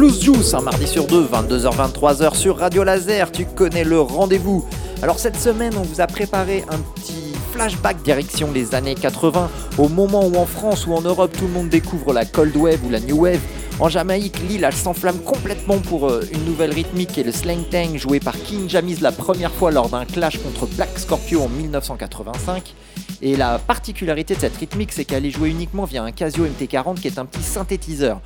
Blues 0.00 0.18
Juice, 0.18 0.54
un 0.54 0.62
mardi 0.62 0.86
sur 0.86 1.06
deux, 1.06 1.28
22h-23h 1.30 2.34
sur 2.34 2.56
Radio 2.56 2.84
Laser, 2.84 3.30
tu 3.30 3.44
connais 3.44 3.84
le 3.84 4.00
rendez-vous. 4.00 4.66
Alors 5.02 5.18
cette 5.18 5.36
semaine, 5.36 5.74
on 5.76 5.82
vous 5.82 6.00
a 6.00 6.06
préparé 6.06 6.64
un 6.70 6.78
petit 6.78 7.34
flashback 7.52 8.02
direction 8.02 8.50
les 8.50 8.74
années 8.74 8.94
80, 8.94 9.50
au 9.76 9.88
moment 9.88 10.24
où 10.26 10.36
en 10.36 10.46
France 10.46 10.86
ou 10.86 10.94
en 10.94 11.02
Europe 11.02 11.36
tout 11.38 11.44
le 11.44 11.52
monde 11.52 11.68
découvre 11.68 12.14
la 12.14 12.24
Cold 12.24 12.56
Wave 12.56 12.82
ou 12.86 12.88
la 12.88 13.00
New 13.00 13.24
Wave. 13.24 13.40
En 13.78 13.90
Jamaïque, 13.90 14.40
l'île 14.48 14.66
s'enflamme 14.72 15.18
complètement 15.18 15.76
pour 15.76 16.08
euh, 16.08 16.26
une 16.32 16.46
nouvelle 16.46 16.72
rythmique 16.72 17.18
et 17.18 17.22
le 17.22 17.30
slang 17.30 17.68
tang 17.70 17.98
joué 17.98 18.20
par 18.20 18.38
King 18.38 18.70
Jamis 18.70 19.00
la 19.02 19.12
première 19.12 19.52
fois 19.52 19.70
lors 19.70 19.90
d'un 19.90 20.06
clash 20.06 20.38
contre 20.38 20.64
Black 20.76 20.98
Scorpio 20.98 21.42
en 21.42 21.48
1985. 21.50 22.74
Et 23.20 23.36
la 23.36 23.58
particularité 23.58 24.34
de 24.34 24.40
cette 24.40 24.56
rythmique, 24.56 24.92
c'est 24.92 25.04
qu'elle 25.04 25.26
est 25.26 25.30
jouée 25.30 25.50
uniquement 25.50 25.84
via 25.84 26.02
un 26.02 26.10
Casio 26.10 26.46
MT40 26.46 27.00
qui 27.00 27.08
est 27.08 27.18
un 27.18 27.26
petit 27.26 27.42
synthétiseur. 27.42 28.22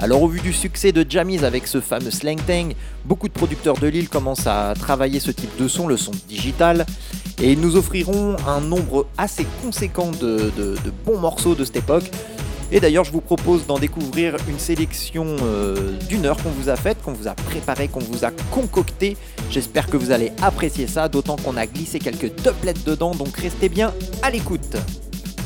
Alors 0.00 0.22
au 0.22 0.28
vu 0.28 0.40
du 0.40 0.52
succès 0.52 0.92
de 0.92 1.06
Jamies 1.08 1.44
avec 1.44 1.66
ce 1.66 1.80
fameux 1.80 2.10
Slang 2.10 2.38
Tang, 2.46 2.74
beaucoup 3.04 3.28
de 3.28 3.32
producteurs 3.32 3.76
de 3.78 3.86
l'île 3.86 4.08
commencent 4.08 4.46
à 4.46 4.74
travailler 4.78 5.20
ce 5.20 5.30
type 5.30 5.56
de 5.56 5.68
son, 5.68 5.86
le 5.86 5.96
son 5.96 6.10
digital, 6.28 6.84
et 7.40 7.52
ils 7.52 7.60
nous 7.60 7.76
offriront 7.76 8.36
un 8.46 8.60
nombre 8.60 9.06
assez 9.16 9.46
conséquent 9.62 10.10
de, 10.10 10.52
bons 11.06 11.18
morceaux 11.18 11.54
de 11.54 11.64
cette 11.64 11.76
époque. 11.76 12.10
Et 12.72 12.80
d'ailleurs, 12.80 13.04
je 13.04 13.12
vous 13.12 13.20
propose 13.20 13.66
d'en 13.66 13.78
découvrir 13.78 14.36
une 14.48 14.58
sélection 14.58 15.26
euh, 15.42 15.96
d'une 16.08 16.26
heure 16.26 16.36
qu'on 16.42 16.50
vous 16.50 16.70
a 16.70 16.76
faite, 16.76 17.00
qu'on 17.04 17.12
vous 17.12 17.28
a 17.28 17.34
préparée, 17.34 17.88
qu'on 17.88 18.00
vous 18.00 18.24
a 18.24 18.30
concoctée. 18.50 19.16
J'espère 19.50 19.86
que 19.86 19.96
vous 19.96 20.10
allez 20.10 20.32
apprécier 20.42 20.86
ça, 20.88 21.08
d'autant 21.08 21.36
qu'on 21.36 21.56
a 21.56 21.66
glissé 21.66 21.98
quelques 22.00 22.34
doublettes 22.42 22.84
dedans, 22.84 23.14
donc 23.14 23.36
restez 23.36 23.68
bien 23.68 23.92
à 24.22 24.30
l'écoute. 24.30 24.76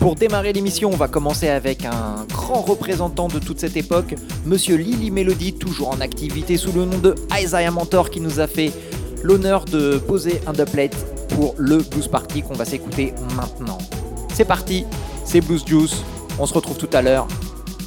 Pour 0.01 0.15
démarrer 0.15 0.53
l'émission, 0.53 0.91
on 0.93 0.97
va 0.97 1.09
commencer 1.09 1.49
avec 1.49 1.85
un 1.85 2.25
grand 2.29 2.63
représentant 2.63 3.27
de 3.27 3.41
toute 3.41 3.59
cette 3.59 3.77
époque, 3.77 4.15
Monsieur 4.47 4.77
Lily 4.77 5.11
Melody, 5.11 5.55
toujours 5.55 5.91
en 5.91 6.01
activité 6.01 6.57
sous 6.57 6.73
le 6.73 6.85
nom 6.85 6.99
de 6.99 7.17
Isaiah 7.37 7.71
Mentor, 7.73 8.11
qui 8.11 8.21
nous 8.21 8.39
a 8.39 8.47
fait 8.47 8.73
l'honneur 9.23 9.65
de 9.65 9.99
poser 9.99 10.41
un 10.47 10.53
doublet 10.53 10.91
pour 11.31 11.55
le 11.59 11.79
Blues 11.79 12.07
Party 12.07 12.43
qu'on 12.43 12.55
va 12.55 12.65
s'écouter 12.65 13.13
maintenant. 13.37 13.79
C'est 14.33 14.45
parti, 14.45 14.85
c'est 15.25 15.41
Blues 15.41 15.65
Juice, 15.67 15.97
on 16.39 16.47
se 16.47 16.55
retrouve 16.55 16.79
tout 16.79 16.91
à 16.93 17.03
l'heure. 17.03 17.27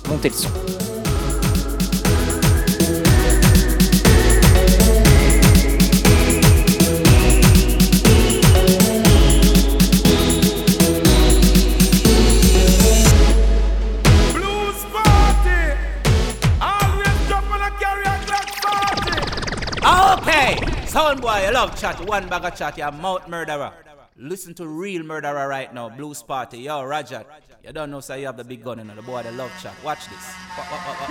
Montez 0.09 0.29
le 0.29 0.35
son. 0.35 0.49
Sound 21.11 21.23
boy, 21.23 21.45
you 21.45 21.51
love 21.53 21.77
chat, 21.77 21.99
one 22.07 22.29
bag 22.29 22.45
of 22.45 22.55
chat, 22.55 22.77
you're 22.77 22.89
mouth 22.89 23.27
murderer. 23.27 23.73
Listen 24.15 24.53
to 24.53 24.65
real 24.65 25.03
murderer 25.03 25.45
right 25.45 25.73
now, 25.73 25.89
Blues 25.89 26.23
Party. 26.23 26.59
Yo, 26.59 26.83
Roger. 26.83 27.25
You 27.65 27.73
don't 27.73 27.91
know, 27.91 27.99
so 27.99 28.15
you 28.15 28.27
have 28.27 28.37
the 28.37 28.45
big 28.45 28.63
gun 28.63 28.79
in 28.79 28.87
the 28.87 29.01
boy, 29.01 29.21
the 29.21 29.33
love 29.33 29.51
chat. 29.61 29.73
Watch 29.83 30.07
this. 30.07 30.33
Watch, 30.57 30.71
watch. 30.71 31.09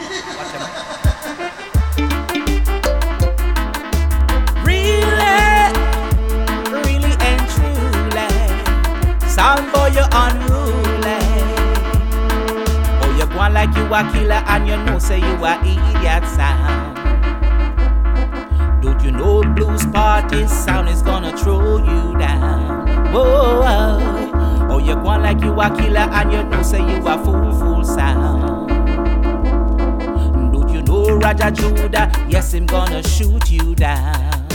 Really, 4.65 5.69
really 6.73 7.15
and 7.21 7.45
truly. 7.53 8.29
Sound 9.29 9.71
boy, 9.71 9.89
you're 9.89 10.09
unruly. 10.13 11.21
Oh, 13.03 13.11
you 13.19 13.27
go 13.27 13.37
like 13.53 13.77
you 13.77 13.85
a 13.85 14.03
killer 14.15 14.43
and 14.49 14.67
you 14.67 14.79
know, 14.79 14.99
say 14.99 15.19
you 15.19 15.45
a 15.45 15.61
idiot 15.61 16.25
sound. 16.31 16.80
Don't 18.83 19.05
you 19.05 19.11
know 19.11 19.43
blues 19.43 19.85
party 19.87 20.47
sound 20.47 20.89
is 20.89 21.03
gonna 21.03 21.37
throw 21.37 21.77
you 21.77 22.19
down? 22.19 23.13
Whoa, 23.13 23.61
oh, 23.63 24.69
oh 24.71 24.79
you 24.79 24.95
go 24.95 25.19
like 25.19 25.43
you 25.43 25.53
a 25.61 25.69
killer 25.77 25.99
and 25.99 26.33
you 26.33 26.43
know 26.45 26.63
say 26.63 26.79
you 26.79 27.07
a 27.07 27.23
fool, 27.23 27.53
fool 27.53 27.85
sound. 27.85 28.69
Don't 30.53 30.71
you 30.71 30.81
know 30.83 31.17
Roger 31.17 31.51
Judah? 31.51 32.11
Yes, 32.27 32.55
I'm 32.55 32.65
gonna 32.65 33.03
shoot 33.07 33.51
you 33.51 33.75
down. 33.75 34.49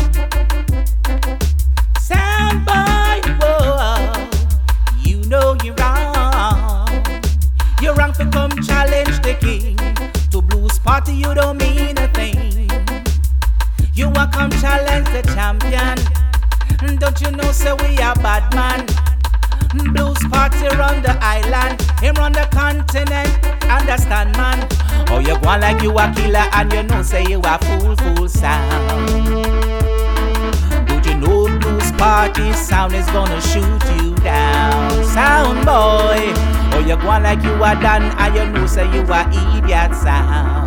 Sound 1.99 2.65
boy, 2.65 3.21
whoa, 3.39 4.27
you 5.03 5.17
know 5.25 5.55
you're 5.63 5.75
wrong. 5.75 6.89
You're 7.79 7.93
wrong 7.93 8.13
for 8.13 8.25
come 8.31 8.51
challenge 8.63 9.21
the 9.21 9.35
king. 9.39 9.77
To 10.31 10.41
blues 10.41 10.79
party 10.79 11.13
you 11.13 11.31
don't 11.35 11.57
mean 11.57 11.95
a 11.99 12.07
thing. 12.07 12.54
You 13.95 14.09
want 14.09 14.33
come 14.33 14.51
challenge 14.51 15.07
the 15.07 15.21
champion. 15.33 15.95
Don't 16.99 17.21
you 17.21 17.31
know, 17.31 17.51
say 17.53 17.71
we 17.71 17.97
are 17.99 18.13
bad 18.15 18.53
man. 18.53 18.85
Blues 19.93 20.17
party 20.29 20.67
run 20.75 21.01
the 21.01 21.17
island, 21.21 21.81
him 22.01 22.15
run 22.15 22.33
the 22.33 22.45
continent. 22.51 23.29
Understand, 23.71 24.35
man? 24.35 24.67
Oh, 25.09 25.19
you 25.19 25.39
go 25.39 25.57
like 25.57 25.81
you 25.81 25.97
a 25.97 26.11
killer, 26.13 26.45
and 26.53 26.73
you 26.73 26.83
know, 26.83 27.01
say 27.03 27.23
you 27.23 27.39
a 27.41 27.57
fool, 27.59 27.95
fool 27.95 28.27
sound. 28.27 29.07
Don't 30.87 31.05
you 31.05 31.15
know, 31.15 31.59
blues 31.59 31.91
party 31.93 32.51
sound 32.51 32.93
is 32.93 33.05
gonna 33.07 33.39
shoot 33.41 33.81
you 34.01 34.15
down, 34.17 35.05
sound 35.05 35.65
boy? 35.65 36.33
Oh, 36.75 36.83
you 36.85 36.97
go 36.97 37.07
like 37.07 37.41
you 37.43 37.53
a 37.55 37.75
done, 37.81 38.03
and 38.03 38.35
you 38.35 38.45
know, 38.45 38.65
say 38.67 38.85
you 38.93 39.03
a 39.03 39.57
idiot 39.57 39.95
sound. 39.95 40.64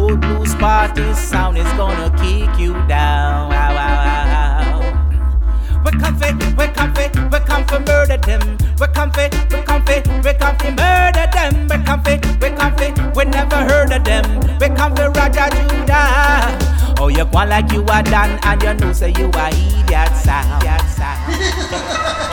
Know 0.00 0.16
blues 0.16 0.54
party 0.54 1.12
sound 1.12 1.58
is 1.58 1.70
gonna 1.76 2.08
kick 2.16 2.58
you 2.58 2.72
down? 2.88 3.50
Wow, 3.50 3.74
wow, 3.74 4.24
wow. 4.32 5.82
We 5.84 5.90
come 5.90 6.16
fi, 6.16 6.32
we 6.32 6.66
come 6.72 6.94
fi, 6.94 7.08
we 7.28 7.38
come 7.44 7.64
fi 7.66 7.78
murder 7.80 8.16
them. 8.16 8.56
We 8.80 8.86
come 8.96 9.10
fi, 9.12 9.28
we 9.50 9.62
come 9.62 9.84
fi, 9.84 10.00
we 10.24 10.32
come 10.40 10.56
fi 10.56 10.70
murder 10.70 11.26
them. 11.36 11.68
We 11.68 11.84
come 11.84 12.02
fi, 12.02 12.16
we 12.40 12.48
come 12.56 12.74
fi, 12.78 13.10
we 13.14 13.24
never 13.26 13.56
heard 13.56 13.92
of 13.92 14.02
them. 14.04 14.24
We 14.58 14.68
come 14.74 14.96
fi 14.96 15.06
Roger 15.08 15.48
Judah. 15.68 16.96
Oh, 16.98 17.08
you 17.08 17.26
go 17.26 17.44
like 17.44 17.70
you 17.70 17.84
are 17.84 18.02
done, 18.02 18.40
and 18.42 18.62
you 18.62 18.72
know 18.72 18.94
say 18.94 19.12
you 19.18 19.30
are. 19.34 19.50
Idiot 19.50 20.16
sound. 20.16 20.64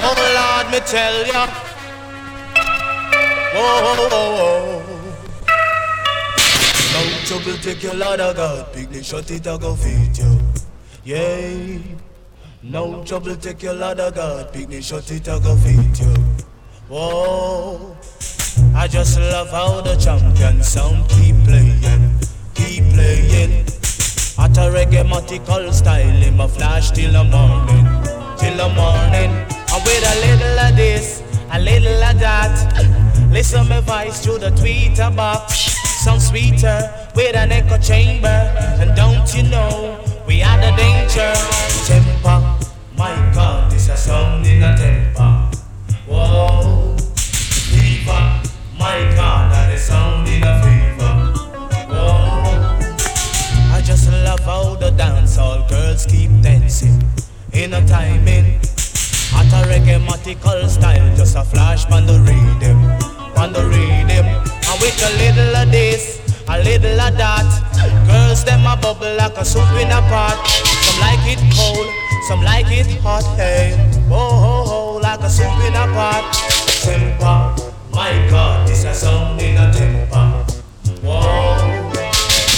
Oh 0.07 0.15
Lord, 0.37 0.71
me 0.71 0.79
tell 0.87 1.27
ya. 1.27 1.47
Whoa, 3.53 3.81
whoa, 3.83 4.07
whoa, 4.07 4.35
whoa. 4.37 4.76
Trouble, 7.27 7.57
take 7.57 7.83
your 7.83 7.91
of 7.91 8.37
God. 8.37 8.71
Big 8.73 8.87
they 8.87 9.03
shut 9.03 9.29
it, 9.31 9.45
I 9.45 9.57
go 9.57 9.75
feed 9.75 10.17
you. 10.17 10.39
Yeah. 11.03 11.77
No 12.63 13.03
trouble, 13.03 13.35
take 13.35 13.63
your 13.63 13.73
of 13.73 14.15
God. 14.15 14.53
Big 14.53 14.69
they 14.69 14.79
shut 14.79 15.11
it, 15.11 15.27
I 15.27 15.37
go 15.39 15.57
feed 15.57 15.99
you. 15.99 16.13
Whoa. 16.87 17.97
I 18.73 18.87
just 18.87 19.19
love 19.19 19.49
how 19.49 19.81
the 19.81 19.97
champion 19.97 20.63
sound 20.63 21.09
keep 21.09 21.35
playing, 21.43 21.81
keep 22.55 22.85
playing. 22.93 23.65
At 24.39 24.55
a 24.55 24.71
reggae 24.71 25.73
style, 25.73 26.07
him 26.07 26.39
a 26.39 26.47
flash 26.47 26.91
till 26.91 27.11
the 27.11 27.25
morning, 27.25 27.85
till 28.37 28.55
the 28.55 28.69
morning. 28.73 29.31
And 29.67 29.83
with 29.83 30.07
a 30.07 30.15
little 30.25 30.59
of 30.59 30.75
this, 30.77 31.21
a 31.51 31.59
little 31.59 32.03
of 32.05 32.19
that. 32.21 33.29
Listen 33.33 33.67
my 33.67 33.81
voice 33.81 34.23
through 34.23 34.37
the 34.37 34.51
tweeter 34.51 35.13
box. 35.13 35.75
Sound 36.05 36.21
sweeter 36.21 37.06
with 37.17 37.35
an 37.35 37.51
echo 37.51 37.77
chamber. 37.79 38.37
And 38.79 38.95
don't 38.95 39.27
you 39.35 39.43
know 39.49 39.99
we 40.27 40.43
are 40.43 40.57
the 40.61 40.71
danger? 40.77 41.33
Temper, 41.89 42.39
my 42.95 43.15
God, 43.33 43.71
this 43.71 43.89
a 43.89 43.97
sound 43.97 44.45
in 44.45 44.61
a 44.61 44.77
temper. 44.77 45.49
Whoa, 46.05 46.95
fever, 47.73 48.21
my 48.77 48.99
God, 49.17 49.51
that 49.51 49.73
is 49.73 49.81
sound 49.81 50.27
in 50.27 50.43
a 50.43 50.61
fever. 50.61 51.13
Whoa, 51.89 52.85
I 53.75 53.81
just 53.83 54.11
love 54.11 54.41
how 54.41 54.75
the 54.75 54.91
dancehall 54.91 55.67
girls 55.67 56.05
keep 56.05 56.29
dancing 56.43 57.01
in 57.51 57.73
a 57.73 57.85
timing. 57.87 58.59
At 59.33 59.53
a 59.53 59.67
reggae 59.67 60.69
style, 60.69 61.15
just 61.17 61.35
a 61.35 61.43
flash 61.43 61.85
on 61.91 62.05
the 62.05 62.19
rhythm, 62.19 62.79
on 63.35 63.53
the 63.53 63.65
rhythm. 63.65 64.25
And 64.69 64.81
with 64.81 65.01
a 65.03 65.11
little 65.17 65.55
of 65.55 65.71
this, 65.71 66.26
a 66.49 66.57
little 66.63 66.99
of 66.99 67.15
that. 67.17 67.45
Girls, 68.07 68.43
them 68.43 68.65
a 68.65 68.75
bubble 68.77 69.13
like 69.15 69.37
a 69.37 69.45
soup 69.45 69.69
in 69.79 69.91
a 69.91 70.01
pot. 70.07 70.37
Some 70.83 70.99
like 70.99 71.19
it 71.27 71.39
cold, 71.55 71.87
some 72.27 72.41
like 72.43 72.71
it 72.71 72.87
hot. 73.01 73.23
Hey, 73.35 73.75
oh, 74.09 74.15
oh, 74.15 74.63
oh, 74.67 74.97
like 75.01 75.19
a 75.19 75.29
soup 75.29 75.45
in 75.67 75.75
a 75.75 75.85
pot. 75.93 76.33
Temper, 76.83 77.55
my 77.91 78.27
God, 78.29 78.67
this 78.67 78.83
a 78.85 78.93
sound 78.93 79.41
in 79.41 79.57
a 79.57 79.71
temper. 79.73 80.45
Whoa, 81.03 81.55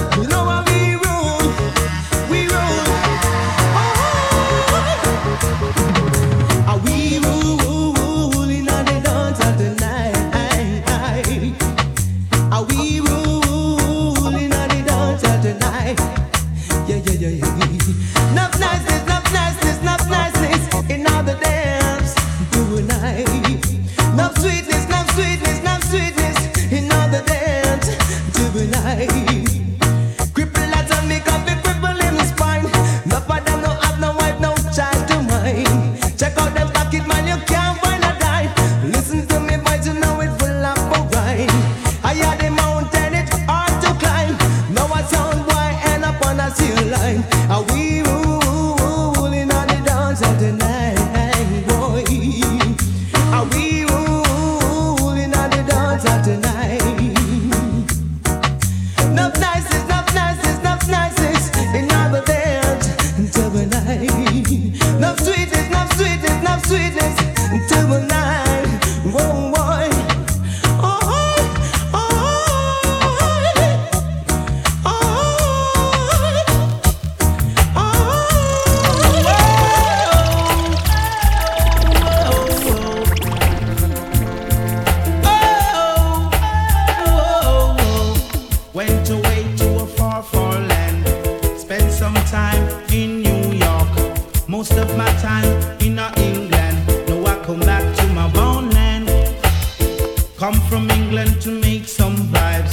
make 101.60 101.86
some 101.86 102.16
vibes 102.28 102.72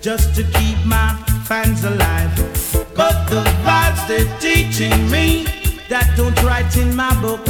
just 0.00 0.34
to 0.36 0.42
keep 0.42 0.78
my 0.84 1.14
fans 1.44 1.84
alive. 1.84 2.34
But 2.94 3.28
the 3.28 3.42
vibes 3.64 4.06
they're 4.08 4.38
teaching 4.40 5.10
me 5.10 5.44
that 5.88 6.12
don't 6.16 6.40
write 6.42 6.76
in 6.76 6.94
my 6.94 7.12
book. 7.20 7.44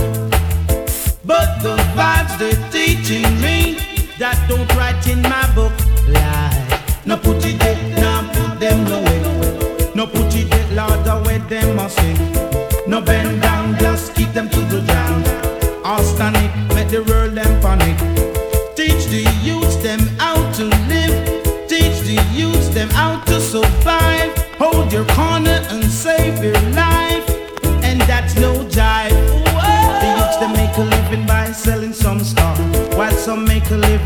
But 1.25 1.63
the 1.63 1.77
vibes 1.97 2.39
they're 2.39 2.71
teaching 2.71 3.29
me 3.41 3.79
that 4.19 4.39
don't 4.49 4.71
write 4.77 5.07
in 5.09 5.23
my 5.23 5.47
book. 5.55 5.73
Lie, 6.09 6.81
no 7.05 7.17
put 7.17 7.45
it 7.45 7.59
there, 7.59 7.81
no 8.01 8.29
put 8.35 8.61
them 8.61 8.87
away. 8.87 9.93
No 9.95 10.07
put 10.07 10.35
it 10.35 10.51
there, 10.51 10.69
Lord, 10.77 11.05
the 11.05 11.23
way 11.27 11.39
them 11.49 11.77
must 11.77 11.97
sing. 11.99 12.19
No 12.87 13.01
bend 13.01 13.43
down. 13.43 13.56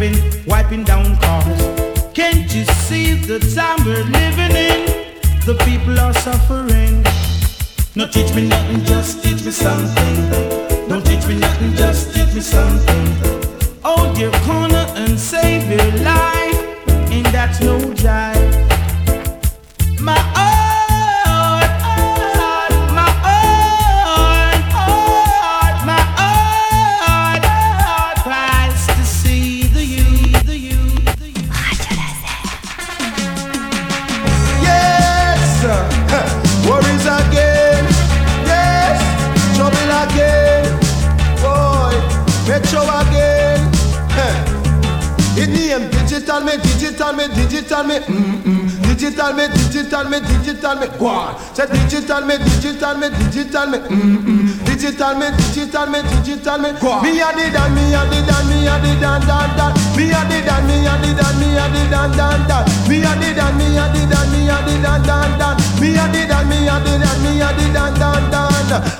wiping, 0.01 0.47
wiping 0.47 0.85
down 0.85 1.17
cars. 1.19 1.61
Can't 2.15 2.53
you 2.55 2.65
see 2.65 3.15
the 3.15 3.39
time 3.55 3.85
we're 3.85 4.05
living 4.05 4.57
in? 4.57 4.87
The 5.45 5.61
people 5.65 5.99
are 6.01 6.15
suffering. 6.15 7.05
No, 7.95 8.07
teach 8.07 8.35
me 8.35 8.49
nothing, 8.49 8.85
just 8.85 9.23
teach 9.23 9.45
me 9.45 9.51
something. 9.51 10.70
digital 50.71 50.79
me 50.79 50.99
quoi 50.99 51.37
C'est 51.55 51.73
digital 51.73 52.25
me, 52.25 52.39
digital 52.39 52.97
me, 52.99 53.11
digital 53.11 53.69
me 53.71 53.79
Digital 54.65 55.17
me, 55.17 55.31
digital 55.37 55.91
me, 55.91 56.03
digital 56.03 56.61
me 56.61 56.73
quoi 56.79 57.03
Me 57.03 57.21
a 57.21 57.33
di 57.35 57.51
dan, 57.51 57.75
me 57.75 57.95
a 57.95 58.05
di 58.07 58.23
dan, 58.27 58.47
me 58.49 58.69
a 58.69 58.79
di 58.79 59.01
dan 59.01 59.21
dan 59.27 59.57
dan 59.57 59.73
Me 59.97 60.13
a 60.13 60.25
di 60.29 60.43
dan, 60.43 60.67
me 60.67 60.87
a 60.87 60.97
di 61.03 61.15
dan, 61.15 61.39
me 61.39 61.59
a 61.59 61.69
di 61.69 61.89
dan 61.91 62.11
dan 62.17 62.47
dan 62.47 62.65
Me 62.89 63.03
a 63.03 63.15
di 63.17 63.35
dan, 63.35 63.57
me 63.57 63.79
a 63.79 63.89
di 63.93 64.07
dan, 64.07 64.31
me 64.31 64.51
a 64.51 64.63
di 64.67 64.83
dan 64.83 65.03
dan 65.03 65.39
dan 65.39 65.50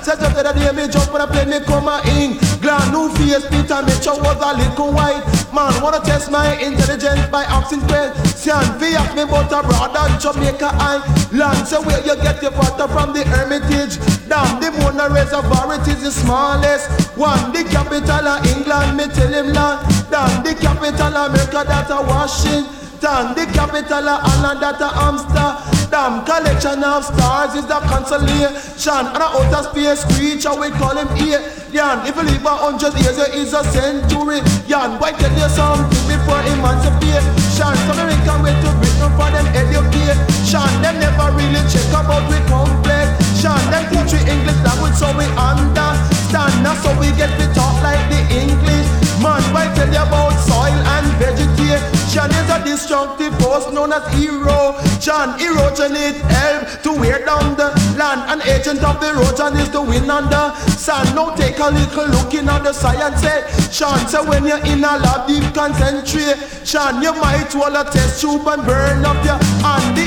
Set 0.03 0.19
up 0.19 0.35
the 0.35 0.43
day 0.51 0.71
me 0.75 0.91
jump 0.91 1.13
when 1.13 1.21
I 1.21 1.27
play 1.31 1.45
me 1.47 1.63
come 1.63 1.87
England. 2.19 2.91
New 2.91 3.07
face 3.15 3.47
Peter 3.47 3.79
Mitchell 3.87 4.19
was 4.19 4.35
a 4.43 4.51
little 4.51 4.91
white 4.91 5.23
Man. 5.55 5.71
Wanna 5.79 6.03
test 6.03 6.29
my 6.29 6.59
intelligence 6.59 7.23
by 7.31 7.43
asking 7.47 7.79
questions. 7.87 8.67
Fee 8.75 8.99
up 8.99 9.15
me 9.15 9.23
but 9.23 9.47
a 9.47 9.63
brother, 9.63 10.11
Jamaica 10.19 10.75
Island. 10.75 11.67
Say 11.67 11.79
where 11.79 12.03
you 12.03 12.15
get 12.19 12.43
your 12.43 12.51
water 12.51 12.87
from? 12.91 13.13
The 13.15 13.23
Hermitage 13.23 13.95
Dam 14.27 14.59
the 14.59 14.71
Mona 14.75 15.07
Reservoir 15.07 15.79
it 15.79 15.87
is 15.87 16.03
the 16.03 16.11
smallest 16.11 16.91
One. 17.15 17.51
The 17.55 17.63
capital 17.63 18.27
of 18.27 18.43
England 18.51 18.97
me 18.97 19.07
tell 19.07 19.31
him 19.31 19.55
land 19.55 19.87
Damn 20.11 20.43
the 20.43 20.51
capital 20.59 21.15
of 21.15 21.31
America 21.31 21.63
that 21.63 21.87
a 21.87 22.03
Washington. 22.03 23.35
The 23.39 23.47
capital 23.55 24.03
of 24.03 24.19
Holland, 24.19 24.59
that 24.59 24.81
a 24.83 24.91
Amsterdam. 24.99 25.80
Damn 25.91 26.23
collection 26.23 26.81
of 26.83 27.03
stars 27.03 27.53
is 27.53 27.67
the 27.67 27.79
consolation. 27.83 29.03
And 29.11 29.19
a 29.19 29.27
outer 29.27 29.63
space 29.67 30.07
creature, 30.15 30.55
we 30.55 30.71
call 30.71 30.95
him 30.95 31.11
here 31.19 31.43
Yan, 31.71 32.03
if 32.07 32.15
you 32.15 32.23
live 32.23 32.43
a 32.43 32.51
hundred 32.51 32.91
years, 32.99 33.15
it 33.15 33.31
is 33.31 33.51
a 33.55 33.63
century. 33.71 34.43
Yan, 34.67 34.99
why 34.99 35.15
tell 35.15 35.31
you 35.31 35.47
something 35.47 36.03
before 36.03 36.43
emancipation? 36.47 37.23
Some 37.47 37.75
American 37.95 38.43
way 38.43 38.51
to 38.51 38.71
Britain 38.75 39.11
for 39.15 39.31
them 39.31 39.47
education. 39.55 40.67
Them 40.83 40.99
never 40.99 41.31
really 41.31 41.63
check 41.71 41.87
about 41.95 42.27
we 42.27 42.39
complexion. 42.51 43.55
Them 43.71 43.83
teach 43.87 44.15
we 44.15 44.19
English 44.27 44.59
language 44.67 44.99
so 44.99 45.11
we 45.15 45.23
understand. 45.39 46.55
Now 46.59 46.75
so 46.75 46.91
we 46.99 47.07
get 47.15 47.31
to 47.39 47.47
talk 47.55 47.79
like 47.79 48.03
the 48.11 48.19
English. 48.31 48.87
Man, 49.23 49.39
why 49.55 49.71
tell 49.71 49.87
you 49.87 50.03
about 50.03 50.35
soil 50.43 50.75
and 50.75 51.07
vegetation? 51.23 52.00
Religion 52.11 52.43
is 52.43 52.49
a 52.49 52.63
destructive 52.65 53.33
force 53.39 53.71
known 53.71 53.93
as 53.93 54.03
erosion. 54.19 55.31
Erosion 55.39 55.95
it 55.95 56.19
help 56.19 56.67
to 56.83 56.91
wear 56.91 57.23
down 57.23 57.55
the 57.55 57.71
land. 57.97 58.19
An 58.27 58.41
agent 58.49 58.83
of 58.83 58.99
the 58.99 59.11
erosion 59.11 59.55
is 59.55 59.69
the 59.69 59.81
wind 59.81 60.11
on 60.11 60.29
the 60.29 60.53
sand. 60.75 61.15
Now 61.15 61.33
take 61.35 61.59
a 61.59 61.69
little 61.69 62.07
look 62.07 62.33
in 62.33 62.49
at 62.49 62.65
the 62.65 62.73
science 62.73 63.21
section. 63.21 64.07
So 64.09 64.27
when 64.27 64.43
you're 64.45 64.59
in 64.65 64.83
a 64.83 64.99
lab, 64.99 65.25
deep 65.29 65.53
concentration, 65.53 67.01
you 67.01 67.13
might 67.15 67.55
wanna 67.55 67.85
test 67.89 68.19
tube 68.19 68.45
and 68.45 68.65
burn 68.65 69.05
up 69.05 69.23
your 69.23 69.39
hand 69.63 70.00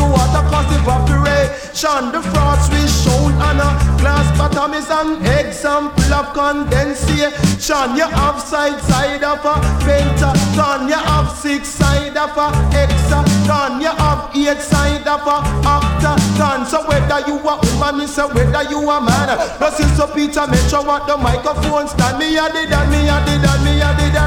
the 0.00 0.06
water 0.08 0.44
cause 0.48 0.72
evaporation. 0.72 2.12
The 2.12 2.20
frost 2.32 2.72
we 2.72 2.80
shown 2.88 3.32
on 3.40 3.60
a 3.60 3.70
glass 4.00 4.26
bottom 4.36 4.72
is 4.72 4.88
an 4.88 5.20
example 5.38 6.12
of 6.12 6.32
condensation. 6.32 7.86
You 7.96 8.08
have 8.08 8.40
side 8.40 8.80
side 8.80 9.22
of 9.22 9.44
a 9.44 9.54
pentagon. 9.84 10.88
You 10.88 11.00
have 11.00 11.30
six 11.36 11.68
side 11.68 12.16
of 12.16 12.36
a 12.36 12.48
hexagon. 12.72 13.80
You 13.80 13.92
have 13.92 14.32
eight 14.36 14.60
side 14.60 15.06
of 15.06 15.24
a 15.24 15.36
octagon. 15.68 16.66
So 16.66 16.88
whether 16.88 17.20
you 17.28 17.36
a 17.40 17.54
woman, 17.60 17.98
me 18.00 18.06
say 18.06 18.24
whether 18.24 18.64
you 18.68 18.80
a 18.88 19.00
man. 19.00 19.28
No 19.60 19.68
sister 19.70 20.08
Peter, 20.14 20.46
make 20.48 20.68
sure 20.68 20.84
what 20.84 21.06
the 21.06 21.16
microphone 21.16 21.88
stand. 21.88 22.18
Me 22.18 22.36
a 22.36 22.48
did 22.52 22.72
and 22.72 22.90
me 22.90 23.08
a 23.08 23.16
did 23.24 23.44
and 23.44 23.64
me 23.64 23.80
a 23.80 23.90
did. 23.96 24.19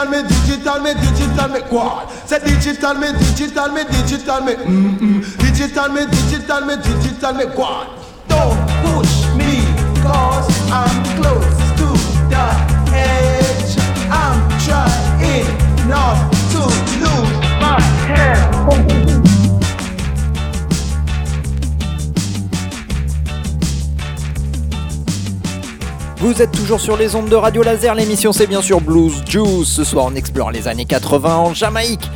Digital, 0.00 0.22
me 0.22 0.28
digital, 0.28 0.80
me 0.80 0.94
digital, 0.94 1.48
me 1.50 1.60
quad. 1.68 2.08
Say 2.26 2.38
digital, 2.38 2.94
me 2.94 3.12
digital, 3.12 3.70
me 3.70 3.84
digital, 3.84 4.40
me 4.40 4.52
mm 4.54 4.98
mm. 4.98 5.38
Digital, 5.38 5.88
me 5.90 6.06
digital, 6.06 6.64
me 6.64 6.76
digital, 6.76 7.34
me 7.34 7.44
quad. 7.54 7.86
Don't 8.26 8.56
push 8.80 9.26
me, 9.36 9.60
cause 10.00 10.48
I'm 10.70 11.04
close 11.20 11.58
to 11.76 11.88
the 12.32 12.46
edge. 12.96 13.76
I'm 14.10 14.40
trying 14.64 15.44
not 15.86 16.32
to 16.52 16.60
lose 16.96 17.40
my 17.60 17.78
head. 18.08 18.99
Vous 26.20 26.42
êtes 26.42 26.52
toujours 26.52 26.80
sur 26.82 26.98
les 26.98 27.14
ondes 27.14 27.30
de 27.30 27.34
Radio 27.34 27.62
Laser, 27.62 27.94
l'émission 27.94 28.30
c'est 28.30 28.46
bien 28.46 28.60
sûr 28.60 28.82
Blues 28.82 29.22
Juice. 29.26 29.66
Ce 29.66 29.84
soir 29.84 30.04
on 30.12 30.14
explore 30.14 30.50
les 30.50 30.68
années 30.68 30.84
80 30.84 31.34
en 31.34 31.54
Jamaïque. 31.54 32.10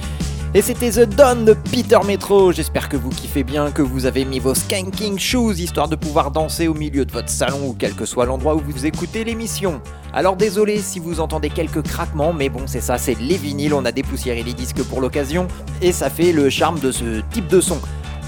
Et 0.52 0.60
c'était 0.60 0.90
The 0.90 1.08
Dawn 1.08 1.46
de 1.46 1.54
Peter 1.54 1.96
Metro. 2.06 2.52
J'espère 2.52 2.90
que 2.90 2.98
vous 2.98 3.08
kiffez 3.08 3.44
bien, 3.44 3.70
que 3.70 3.80
vous 3.80 4.04
avez 4.04 4.26
mis 4.26 4.40
vos 4.40 4.54
skanking 4.54 5.18
shoes 5.18 5.54
histoire 5.58 5.88
de 5.88 5.96
pouvoir 5.96 6.30
danser 6.32 6.68
au 6.68 6.74
milieu 6.74 7.06
de 7.06 7.12
votre 7.12 7.30
salon 7.30 7.68
ou 7.68 7.76
quel 7.78 7.94
que 7.94 8.04
soit 8.04 8.26
l'endroit 8.26 8.54
où 8.54 8.60
vous 8.60 8.84
écoutez 8.84 9.24
l'émission. 9.24 9.80
Alors 10.12 10.36
désolé 10.36 10.80
si 10.80 10.98
vous 10.98 11.20
entendez 11.20 11.48
quelques 11.48 11.80
craquements, 11.80 12.34
mais 12.34 12.50
bon 12.50 12.64
c'est 12.66 12.82
ça, 12.82 12.98
c'est 12.98 13.18
les 13.18 13.38
vinyles, 13.38 13.72
on 13.72 13.86
a 13.86 13.90
dépoussiéré 13.90 14.42
les 14.42 14.52
disques 14.52 14.82
pour 14.82 15.00
l'occasion 15.00 15.48
et 15.80 15.92
ça 15.92 16.10
fait 16.10 16.32
le 16.32 16.50
charme 16.50 16.78
de 16.78 16.92
ce 16.92 17.22
type 17.32 17.48
de 17.48 17.62
son. 17.62 17.80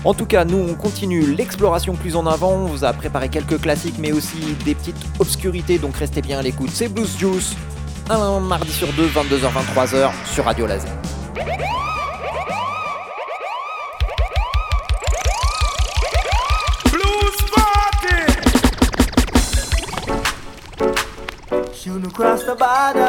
En 0.04 0.14
tout 0.14 0.26
cas, 0.26 0.44
nous 0.44 0.58
on 0.58 0.74
continue 0.74 1.34
l'exploration 1.34 1.94
plus 1.94 2.14
en 2.14 2.26
avant, 2.26 2.52
on 2.52 2.66
vous 2.66 2.84
a 2.84 2.92
préparé 2.92 3.28
quelques 3.28 3.60
classiques 3.60 3.96
mais 3.98 4.12
aussi 4.12 4.38
des 4.64 4.74
petites 4.74 4.96
obscurités, 5.18 5.78
donc 5.78 5.96
restez 5.96 6.22
bien 6.22 6.38
à 6.38 6.42
l'écoute. 6.42 6.70
C'est 6.72 6.88
Blues 6.88 7.16
Juice, 7.18 7.56
un 8.08 8.38
mardi 8.40 8.70
sur 8.72 8.92
deux, 8.92 9.08
22h-23h 9.08 10.10
sur 10.32 10.44
Radio 10.44 10.66
Laser. 10.66 10.90
Blues 16.92 17.36
party. 17.52 18.16
Shouldn't 21.74 22.12
cross 22.12 22.44
the 22.44 22.54
border? 22.56 23.08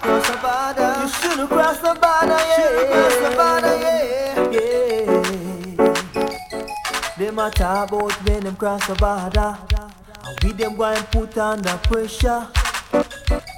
Cross 0.00 0.28
the 0.28 0.38
border? 0.40 0.94
You 1.02 1.08
shouldn't 1.08 1.48
cross 1.50 1.78
the 1.80 1.94
border. 2.00 2.40
Yeah. 2.48 2.90
Cross 2.90 3.16
the 3.20 3.30
border. 3.36 3.76
Yeah. 3.80 4.50
Yeah. 4.50 4.97
Them 7.18 7.40
a 7.40 7.50
talk 7.50 7.90
about 7.90 8.12
when 8.28 8.44
them 8.44 8.54
cross 8.54 8.86
the 8.86 8.94
border. 8.94 9.58
And 10.24 10.44
we 10.44 10.52
them 10.52 10.76
go 10.76 10.84
and 10.84 11.04
put 11.10 11.36
under 11.36 11.76
pressure. 11.78 12.46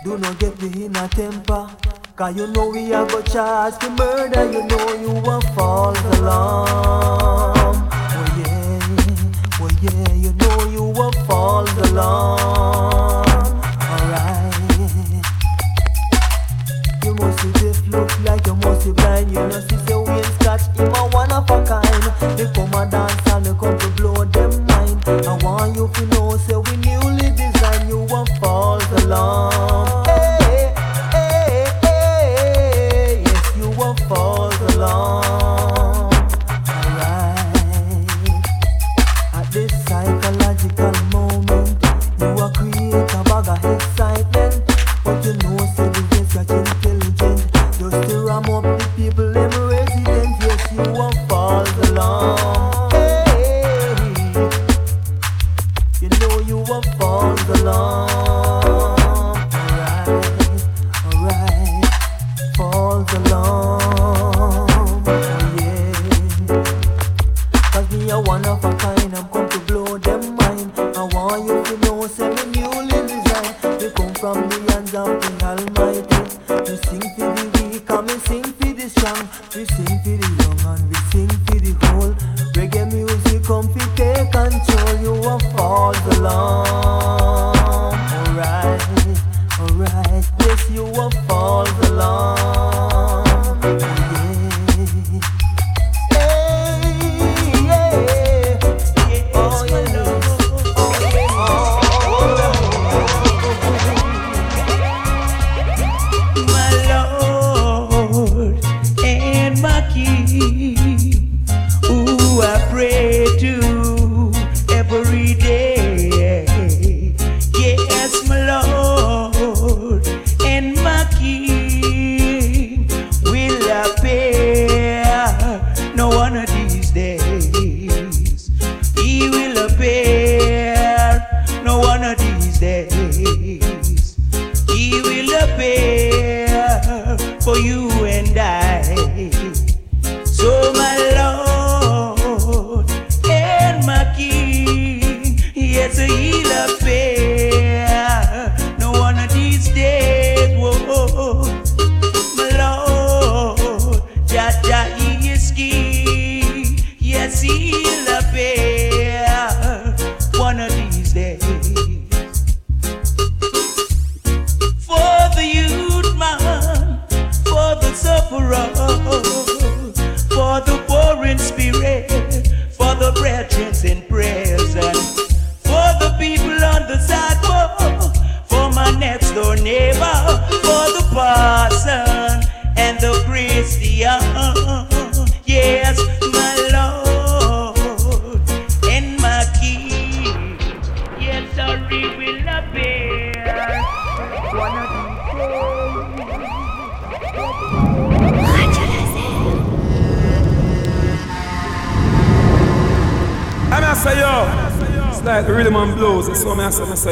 Do 0.02 0.16
not 0.16 0.38
get 0.38 0.62
me 0.62 0.86
in 0.86 0.96
a 0.96 1.06
temper. 1.08 1.68
Cause 2.16 2.36
you 2.36 2.46
know 2.46 2.70
we 2.70 2.90
are 2.94 3.06
go 3.06 3.20
charge 3.20 3.74
for 3.74 3.90
murder. 3.90 4.50
You 4.50 4.66
know 4.66 4.94
you 4.94 5.10
a 5.10 5.40
false 5.54 6.00
alarm. 6.16 7.86
Oh 7.92 8.24
yeah. 8.40 8.80
Oh 9.60 9.68
yeah. 9.82 10.14
You 10.14 10.32
know 10.32 10.64
you 10.70 10.90
a 10.98 11.12
false 11.26 11.90
alarm. 11.90 13.26
Alright. 13.92 14.54
You 17.04 17.14
must 17.14 17.40
see 17.42 17.50
this 17.60 17.86
look 17.88 18.20
like 18.24 18.46
you 18.46 18.54
must 18.54 18.86
be 18.86 18.92
blind. 18.92 19.30
You 19.30 19.34
know 19.34 19.60
see 19.60 19.76
say 19.76 19.96
Wayne 19.96 20.24
Scotch 20.40 20.62
him 20.78 20.94
a 20.94 21.08
one 21.10 21.30
of 21.30 21.50
a 21.50 21.66
kind. 21.66 21.89
They 22.20 22.46
come 22.52 22.74
a 22.74 22.84
dance 22.90 23.26
and 23.32 23.46
they 23.46 23.54
come 23.54 23.78
to 23.78 23.88
blow 23.96 24.24
them 24.24 24.66
mind. 24.66 25.02
I 25.08 25.38
want 25.42 25.74
you 25.76 25.88
to 25.88 26.06
know 26.06 26.36
say 26.36 26.54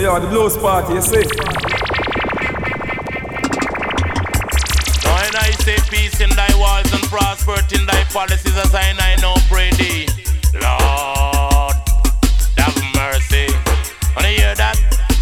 what 0.06 0.22
I'm 0.22 0.30
gonna 0.30 0.50
say 0.50 0.54
yo, 0.54 0.54
the 0.54 0.54
blues 0.54 0.56
party. 0.56 0.94
You 0.94 1.02
see? 1.02 1.68
I 5.40 5.50
say 5.62 5.76
peace 5.88 6.20
in 6.20 6.30
thy 6.30 6.48
walls 6.58 6.90
and 6.92 7.02
prosperity 7.04 7.76
in 7.78 7.86
thy 7.86 8.02
policies, 8.04 8.56
as 8.56 8.74
I, 8.74 8.92
I 8.98 9.16
know 9.20 9.34
pray 9.48 9.70
thee, 9.72 10.08
Lord, 10.54 11.76
have 12.56 12.76
mercy. 12.96 13.46
Wanna 14.16 14.28
hear 14.28 14.54
that? 14.56 14.76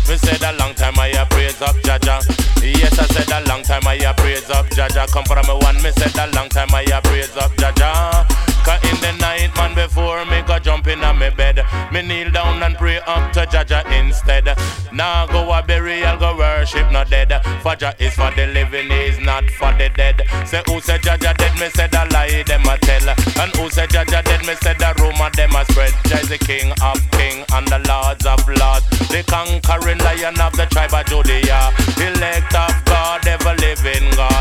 We 0.08 0.16
said 0.16 0.42
a 0.42 0.56
long 0.58 0.74
time 0.74 0.94
I 0.98 1.12
praise 1.30 1.60
up 1.60 1.76
Jah 1.82 1.98
Jah. 1.98 2.22
Yes, 2.62 2.98
I 2.98 3.06
said 3.06 3.28
a 3.28 3.48
long 3.48 3.62
time 3.62 3.86
I 3.86 3.98
praise 4.16 4.48
up 4.50 4.70
Jah 4.70 4.88
Jah. 4.88 5.06
Come 5.10 5.24
from 5.24 5.46
me 5.46 5.64
one, 5.64 5.82
me 5.82 5.90
said 5.90 6.16
a 6.16 6.30
long 6.34 6.48
time 6.48 6.72
I 6.72 6.86
praise 7.02 7.36
up 7.36 7.54
Jah 7.58 7.72
Jah. 7.74 8.26
Cause 8.64 8.82
in 8.90 9.00
the 9.00 9.12
night, 9.20 9.54
man, 9.56 9.74
before 9.74 10.24
me 10.26 10.42
go 10.42 10.58
jump 10.58 10.86
in 10.86 11.02
on 11.04 11.18
me 11.18 11.30
bed, 11.30 11.64
me 11.92 12.02
kneel 12.02 12.30
down 12.30 12.62
and 12.62 12.76
pray 12.76 13.00
up 13.06 13.32
to 13.32 13.46
Jah 13.46 13.64
Jah 13.64 13.82
instead. 13.92 14.46
Now 14.96 15.26
go 15.26 15.52
a 15.52 15.62
burial, 15.62 16.16
go 16.16 16.38
worship 16.38 16.90
not 16.90 17.10
dead. 17.10 17.28
For 17.62 17.76
Jah 17.76 17.94
is 17.98 18.14
for 18.14 18.30
the 18.30 18.46
living, 18.46 18.90
is 18.90 19.18
not 19.20 19.44
for 19.50 19.70
the 19.76 19.90
dead. 19.90 20.24
Say 20.46 20.62
who 20.66 20.80
said 20.80 21.02
Jah 21.02 21.18
Jah 21.20 21.34
dead, 21.36 21.52
me 21.60 21.68
said 21.68 21.92
a 21.92 22.08
lie, 22.14 22.42
them 22.44 22.64
a 22.64 22.78
tell. 22.78 23.10
And 23.38 23.54
who 23.56 23.68
said 23.68 23.90
Jah 23.90 24.06
Jah 24.08 24.22
dead, 24.22 24.46
me 24.46 24.54
said 24.54 24.80
a 24.80 24.94
rumor, 24.98 25.28
them 25.36 25.54
a 25.54 25.66
spread. 25.66 25.92
Jah 26.06 26.20
is 26.20 26.30
the 26.30 26.38
King 26.38 26.72
of 26.80 26.96
King 27.10 27.44
and 27.52 27.68
the 27.68 27.78
Lords 27.84 28.24
of 28.24 28.40
Lords. 28.48 28.88
The 29.12 29.22
conquering 29.28 29.98
lion 29.98 30.40
of 30.40 30.56
the 30.56 30.64
tribe 30.64 30.94
of 30.94 31.04
Judea. 31.04 31.76
Elect 32.00 32.54
of 32.56 32.84
God, 32.86 33.26
ever 33.28 33.54
living 33.60 34.10
God. 34.16 34.35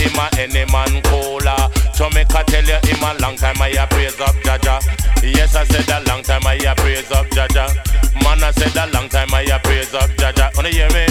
Him 0.00 0.16
a 0.16 0.26
any 0.40 0.64
man 0.72 1.02
cooler. 1.04 1.68
So 1.92 2.08
make 2.10 2.32
I 2.34 2.42
tell 2.44 2.64
you, 2.64 2.80
him 2.88 3.04
a 3.04 3.12
long 3.20 3.36
time 3.36 3.60
I 3.60 3.76
praise 3.86 4.18
up 4.20 4.34
Jah 4.42 4.58
Jah. 4.58 4.80
Yes, 5.22 5.54
I 5.54 5.64
said 5.64 5.88
a 5.88 6.00
long 6.08 6.22
time 6.22 6.46
I 6.46 6.56
praise 6.74 7.12
up 7.12 7.28
Jah 7.30 7.46
Jah. 7.52 7.68
Man, 8.24 8.42
I 8.42 8.50
said 8.50 8.76
a 8.76 8.86
long 8.92 9.08
time 9.08 9.32
I 9.32 9.46
praise 9.62 9.94
up 9.94 10.10
Jaja. 10.18 10.54
Wanna 10.56 10.70
hear 10.70 10.88
me? 10.90 11.06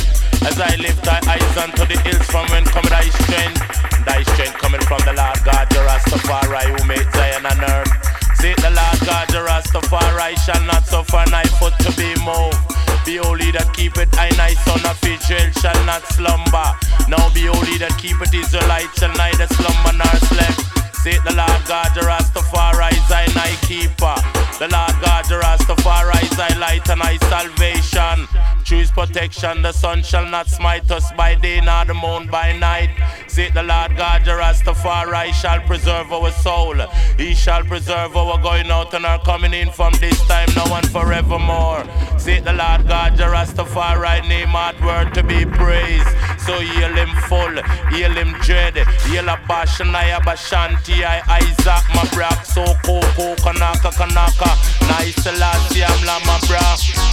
As 0.45 0.59
I 0.59 0.75
lift 0.77 1.05
my 1.05 1.19
eyes 1.27 1.57
unto 1.57 1.85
the 1.85 1.97
hills 2.03 2.25
from 2.27 2.47
when 2.49 2.65
come 2.65 2.85
thy 2.89 3.07
strength. 3.09 3.61
Thy 4.05 4.23
strength 4.23 4.57
coming 4.59 4.81
from 4.81 4.99
the 5.05 5.13
Lord 5.13 5.39
God, 5.45 5.71
your 5.73 5.85
Rastafari 5.85 6.65
who 6.69 6.87
made 6.87 7.07
Zion 7.13 7.45
and 7.45 7.63
earth. 7.63 7.91
See 8.37 8.53
the 8.55 8.71
Lord 8.71 8.99
God, 9.05 9.31
your 9.31 9.47
Rastafari 9.47 10.35
shall 10.43 10.63
not 10.65 10.85
suffer 10.85 11.23
thy 11.29 11.43
foot 11.57 11.73
to 11.79 11.91
be 11.95 12.13
moved. 12.23 12.88
Be 13.09 13.17
holy 13.17 13.49
that 13.49 13.73
keep 13.73 13.97
it, 13.97 14.07
I 14.21 14.29
night 14.37 14.61
son 14.69 14.85
of 14.85 15.01
Israel 15.01 15.49
shall 15.57 15.81
not 15.89 16.05
slumber. 16.13 16.69
Now 17.09 17.25
be 17.33 17.49
holy 17.49 17.81
that 17.81 17.97
keep 17.97 18.21
it, 18.21 18.29
Israelite 18.29 18.93
shall 19.01 19.09
neither 19.17 19.49
slumber 19.49 19.97
nor 19.97 20.13
sleep. 20.29 20.53
Say 21.03 21.17
the 21.19 21.33
Lord 21.33 21.63
God, 21.65 21.95
the 21.95 22.01
Rastafari 22.01 22.91
is 22.91 23.35
night 23.35 23.57
keeper. 23.61 24.15
The 24.59 24.67
Lord 24.67 24.95
God, 25.01 25.23
the 25.29 25.39
Rastafari 25.39 26.23
is 26.23 26.35
thy 26.35 26.53
light 26.59 26.89
and 26.89 26.99
thy 26.99 27.15
salvation. 27.29 28.27
His 28.65 28.91
protection, 28.91 29.61
the 29.61 29.71
sun 29.71 30.03
shall 30.03 30.25
not 30.25 30.47
smite 30.47 30.91
us 30.91 31.11
by 31.13 31.35
day, 31.35 31.61
nor 31.61 31.85
the 31.85 31.93
moon 31.93 32.27
by 32.27 32.51
night. 32.57 32.89
Say 33.27 33.49
the 33.49 33.63
Lord 33.63 33.95
God, 33.95 34.25
the 34.25 34.31
Rastafari 34.31 35.31
shall 35.33 35.61
preserve 35.61 36.11
our 36.11 36.31
soul. 36.31 36.75
He 37.17 37.33
shall 37.33 37.63
preserve 37.63 38.17
our 38.17 38.37
going 38.41 38.69
out 38.69 38.93
and 38.93 39.05
our 39.05 39.19
coming 39.23 39.53
in 39.53 39.71
from 39.71 39.93
this 40.01 40.19
time 40.27 40.49
now 40.55 40.75
and 40.75 40.87
forevermore. 40.89 41.85
Say 42.19 42.41
the 42.41 42.53
Lord 42.53 42.87
God, 42.87 43.17
the 43.17 43.23
Rastafari 43.23 44.27
name 44.27 44.49
hard 44.49 44.79
word 44.81 45.13
to 45.13 45.23
be 45.23 45.45
praised. 45.45 46.07
So 46.49 46.57
heal 46.61 46.89
him 46.97 47.13
full, 47.29 47.61
heal 47.93 48.09
him 48.09 48.33
dread, 48.41 48.73
heal 49.05 49.29
a 49.29 49.37
Bashanaya 49.45 50.17
Bashanti, 50.25 51.05
I 51.05 51.21
Isaac, 51.37 51.85
my 51.93 52.01
brak, 52.09 52.43
so 52.43 52.65
Koko, 52.81 53.35
Kanaka, 53.37 53.93
Kanaka, 53.93 54.49
nice 54.89 55.13
Selassie, 55.21 55.85
I'm 55.85 56.01
Lama 56.09 56.41
bra. 56.49 56.57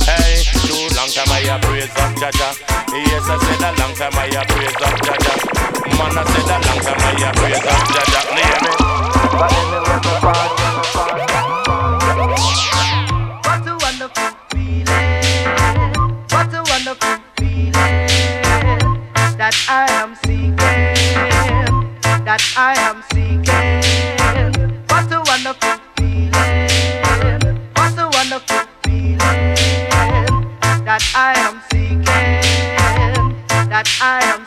Hey, 0.08 0.40
too 0.64 0.88
long 0.96 1.12
time 1.12 1.28
I 1.28 1.44
have 1.52 1.60
praise 1.60 1.92
up 2.00 2.16
Jah 2.16 2.32
Jah. 2.32 2.56
Yes, 2.96 3.28
I 3.28 3.36
said 3.36 3.60
a 3.60 3.76
long 3.76 3.92
time 3.92 4.16
I 4.16 4.32
have 4.32 4.48
praise 4.48 4.72
up 4.72 5.04
Jah 5.04 5.20
Jah. 5.20 5.36
Man, 6.00 6.16
I 6.16 6.24
said 6.32 6.48
a 6.48 6.56
long 6.56 6.80
time 6.80 6.96
I 6.96 7.20
have 7.20 7.36
praise 7.36 7.60
up 7.60 7.84
Jah 7.92 8.08
Jah. 8.08 8.24
Hear 8.40 8.56
me? 8.64 8.72
What 9.36 10.46
that 19.46 19.64
I 19.68 19.86
am 20.02 20.16
seeking. 20.26 20.56
That 22.26 22.42
I 22.56 22.74
am 22.88 22.98
seeking. 23.12 23.82
What 24.90 25.12
a 25.12 25.22
wonderful 25.30 25.76
feeling. 25.94 26.66
What 27.76 27.96
a 27.96 28.08
wonderful 28.16 28.66
feeling 28.82 29.54
that 30.84 31.04
I 31.14 31.34
am 31.46 31.62
seeking. 31.70 32.02
That 33.70 33.88
I 34.00 34.24
am 34.34 34.45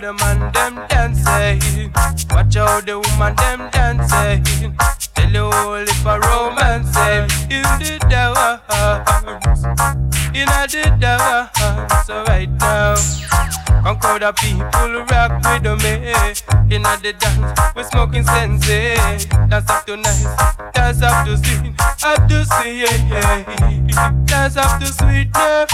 how 0.00 0.12
the 0.12 0.24
man 0.24 0.52
them 0.52 0.86
dancing. 0.88 1.90
Eh? 1.92 2.34
Watch 2.34 2.54
how 2.54 2.80
the 2.80 2.98
woman 3.00 3.34
them 3.36 3.70
dancing. 3.70 4.44
Eh? 4.54 4.84
Tell 5.14 5.30
you 5.30 5.44
all 5.44 5.74
if 5.74 6.06
a 6.06 6.18
romance 6.20 6.96
eh? 6.96 7.28
in 7.50 7.62
the 7.78 7.98
dance, 8.08 8.60
in 10.34 10.46
the 10.46 10.96
dance. 11.00 12.10
Alright 12.10 12.50
now, 12.50 12.94
crowd 13.82 14.22
of 14.22 14.36
people 14.36 15.04
rock 15.10 15.32
with 15.44 15.82
me. 15.82 16.74
In 16.74 16.82
the 16.82 17.14
dance, 17.18 17.60
we 17.76 17.82
smoking 17.84 18.24
sensi. 18.24 18.72
Eh? 18.72 19.18
Dance 19.48 19.70
up 19.70 19.86
to 19.86 19.96
nice, 19.96 20.24
dance 20.72 21.02
up 21.02 21.26
to 21.26 21.36
sweet, 21.36 21.74
up 22.04 22.28
to 22.28 22.44
sweet. 22.44 24.26
Dance 24.26 24.56
up 24.56 24.80
to 24.80 24.86
sweet, 24.86 25.28
yeah. 25.34 25.66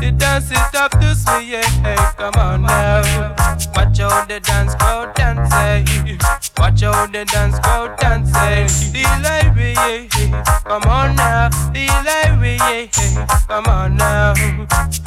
The 0.00 0.12
dance 0.16 0.50
is 0.50 0.74
up 0.74 0.90
to 1.00 1.14
sweet, 1.14 1.48
yeah. 1.48 2.12
Come 2.16 2.34
on 2.36 2.62
now, 2.62 3.34
watch 3.74 3.98
how 3.98 4.24
the 4.24 4.40
dance 4.40 4.74
crowd 4.74 5.14
dancing. 5.14 6.08
Eh? 6.08 6.47
Watch 6.58 6.82
how 6.82 7.06
the 7.06 7.24
dance 7.24 7.58
crowd 7.60 7.96
dancing. 7.98 8.92
The 8.92 9.02
library, 9.22 9.74
yeah. 9.74 10.42
Come 10.64 10.82
on 10.84 11.14
now, 11.16 11.48
the 11.72 11.86
library, 12.04 12.56
yeah. 12.56 13.26
Come 13.46 13.66
on 13.66 13.96
now, 13.96 14.34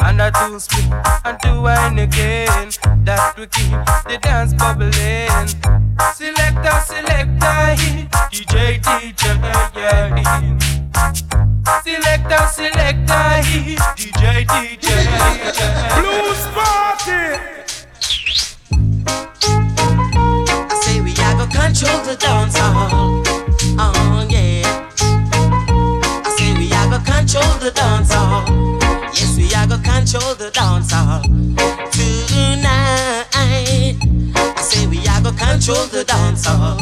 and 0.06 0.22
a 0.22 0.32
two 0.32 0.60
split 0.60 0.86
and 1.26 1.38
two 1.44 1.62
wine 1.62 2.00
again. 2.00 2.72
That 3.04 3.38
will 3.38 3.48
keep 3.48 3.72
the 4.08 4.18
dance 4.22 4.54
bubbling. 4.54 5.48
Selector, 6.16 6.80
selector, 6.86 7.76
DJ, 8.32 8.80
DJ, 8.82 9.24
yeah. 9.76 10.58
Selector, 11.84 12.48
selector, 12.48 13.28
DJ, 13.98 14.46
DJ, 14.48 14.88
Blues 15.96 16.44
party. 16.56 17.52
Control 21.62 22.02
the 22.04 22.16
dance 22.16 22.58
hall. 22.58 23.24
Oh 23.78 24.28
yeah. 24.30 24.90
I 26.26 26.30
say 26.38 26.54
we 26.58 26.74
are 26.74 26.90
gonna 26.90 27.06
control 27.06 27.54
the 27.60 27.72
dance 27.72 28.14
hall. 28.14 28.44
Yes, 29.14 29.38
we 29.38 29.46
are 29.54 29.68
gonna 29.68 29.84
control 29.84 30.34
the 30.36 30.50
dance 30.52 30.92
hall 30.92 31.22
tonight. 31.92 33.22
the 35.92 36.04
dance 36.04 36.46
hall 36.46 36.78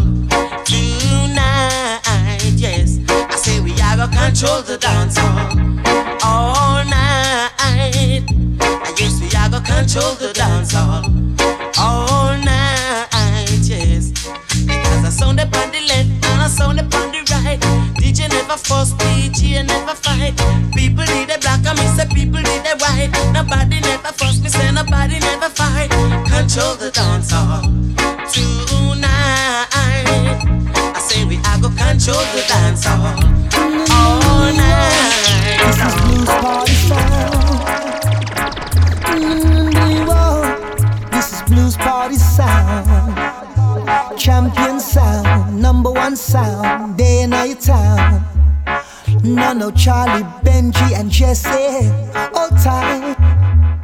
tonight. 0.64 2.40
Yes, 2.56 3.00
I 3.10 3.36
say 3.36 3.60
we 3.60 3.74
are 3.82 3.98
gonna 3.98 4.16
control 4.16 4.62
the 4.62 4.78
dance 4.78 5.18
hall 5.18 5.50
all 6.24 6.86
night. 6.86 7.52
I 7.60 8.96
yes, 8.98 9.20
we 9.22 9.28
are 9.38 9.50
gonna 9.50 9.66
control 9.66 10.16
the 10.16 10.32
dance 10.34 10.74
hall 10.74 11.19
sound 16.60 16.80
upon 16.80 17.12
the 17.12 17.22
right. 17.32 17.60
DJ 18.02 18.28
never 18.30 18.58
fuss, 18.58 18.92
DJ 18.94 19.66
never 19.66 19.96
fight. 19.96 20.36
People 20.76 21.06
need 21.14 21.30
a 21.32 21.38
black 21.40 21.66
and 21.66 21.80
me 21.80 21.88
say 21.96 22.08
people 22.14 22.42
need 22.50 22.66
a 22.72 22.76
white. 22.84 23.12
Nobody 23.34 23.80
never 23.80 24.12
fuss, 24.20 24.42
me 24.44 24.50
say 24.50 24.72
nobody 24.72 25.20
never 25.20 25.50
fight. 25.50 25.90
Control 26.28 26.76
the 26.76 26.92
dance 26.92 27.32
hall 27.32 27.79
No, 49.60 49.68
no, 49.68 49.76
Charlie, 49.76 50.24
Benji, 50.42 50.98
and 50.98 51.12
Jesse, 51.12 51.92
all 52.34 52.48
time. 52.64 53.14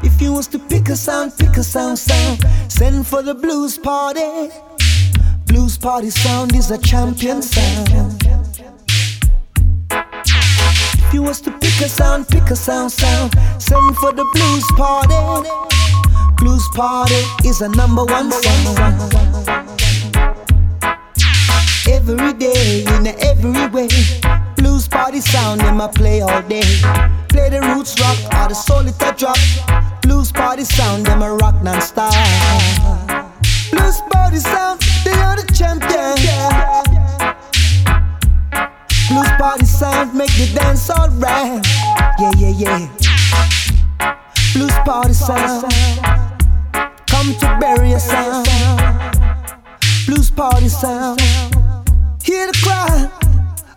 If 0.03 0.21
you 0.21 0.31
was 0.31 0.47
to 0.47 0.57
pick 0.57 0.87
a 0.87 0.95
sound, 0.95 1.33
pick 1.37 1.57
a 1.57 1.63
sound, 1.63 1.99
sound. 1.99 2.45
Send 2.69 3.05
for 3.05 3.21
the 3.21 3.35
blues 3.35 3.77
party. 3.77 4.51
Blues 5.47 5.77
party 5.77 6.11
sound 6.11 6.55
is 6.55 6.71
a 6.71 6.77
champion 6.77 7.41
sound. 7.41 8.23
If 9.91 11.13
you 11.13 11.23
was 11.23 11.41
to 11.41 11.51
pick 11.51 11.81
a 11.81 11.89
sound, 11.89 12.29
pick 12.29 12.49
a 12.51 12.55
sound, 12.55 12.93
sound. 12.93 13.33
Send 13.61 13.97
for 13.97 14.13
the 14.13 14.23
blues 14.33 14.65
party. 14.77 15.49
Blues 16.37 16.65
party 16.73 17.21
is 17.43 17.59
a 17.59 17.67
number 17.67 18.05
one 18.05 18.31
sound. 18.31 18.79
Every 21.85 22.31
day, 22.31 22.85
in 22.95 23.07
every 23.07 23.67
way. 23.67 24.44
Blues 24.65 24.87
party 24.87 25.21
sound, 25.21 25.61
them 25.61 25.79
I 25.79 25.87
play 25.87 26.21
all 26.21 26.41
day. 26.41 26.65
Play 27.29 27.49
the 27.49 27.61
roots 27.61 27.93
rock 28.01 28.17
or 28.33 28.49
the 28.49 28.55
soul 28.55 28.87
it 28.87 28.97
drop. 29.15 29.37
Blues 30.01 30.31
party 30.31 30.63
sound, 30.63 31.05
them 31.05 31.21
I 31.21 31.29
rock 31.29 31.61
non-stop. 31.61 32.11
Blues 33.69 34.01
party 34.09 34.37
sound, 34.37 34.81
they 35.03 35.11
are 35.11 35.35
the 35.35 35.45
champion. 35.53 36.09
Blues 39.09 39.31
party 39.37 39.65
sound, 39.65 40.15
make 40.15 40.33
the 40.33 40.51
dance 40.55 40.89
alright. 40.89 41.63
Yeah, 42.19 42.31
yeah, 42.35 42.53
yeah. 42.63 44.17
Blues 44.53 44.73
party 44.83 45.13
sound, 45.13 45.71
come 47.07 47.35
to 47.35 47.57
bury 47.61 47.91
a 47.91 47.99
sound. 47.99 48.47
Blues 50.07 50.31
party 50.31 50.69
sound, 50.69 51.21
hear 52.23 52.47
the 52.47 52.59
cry. 52.63 53.24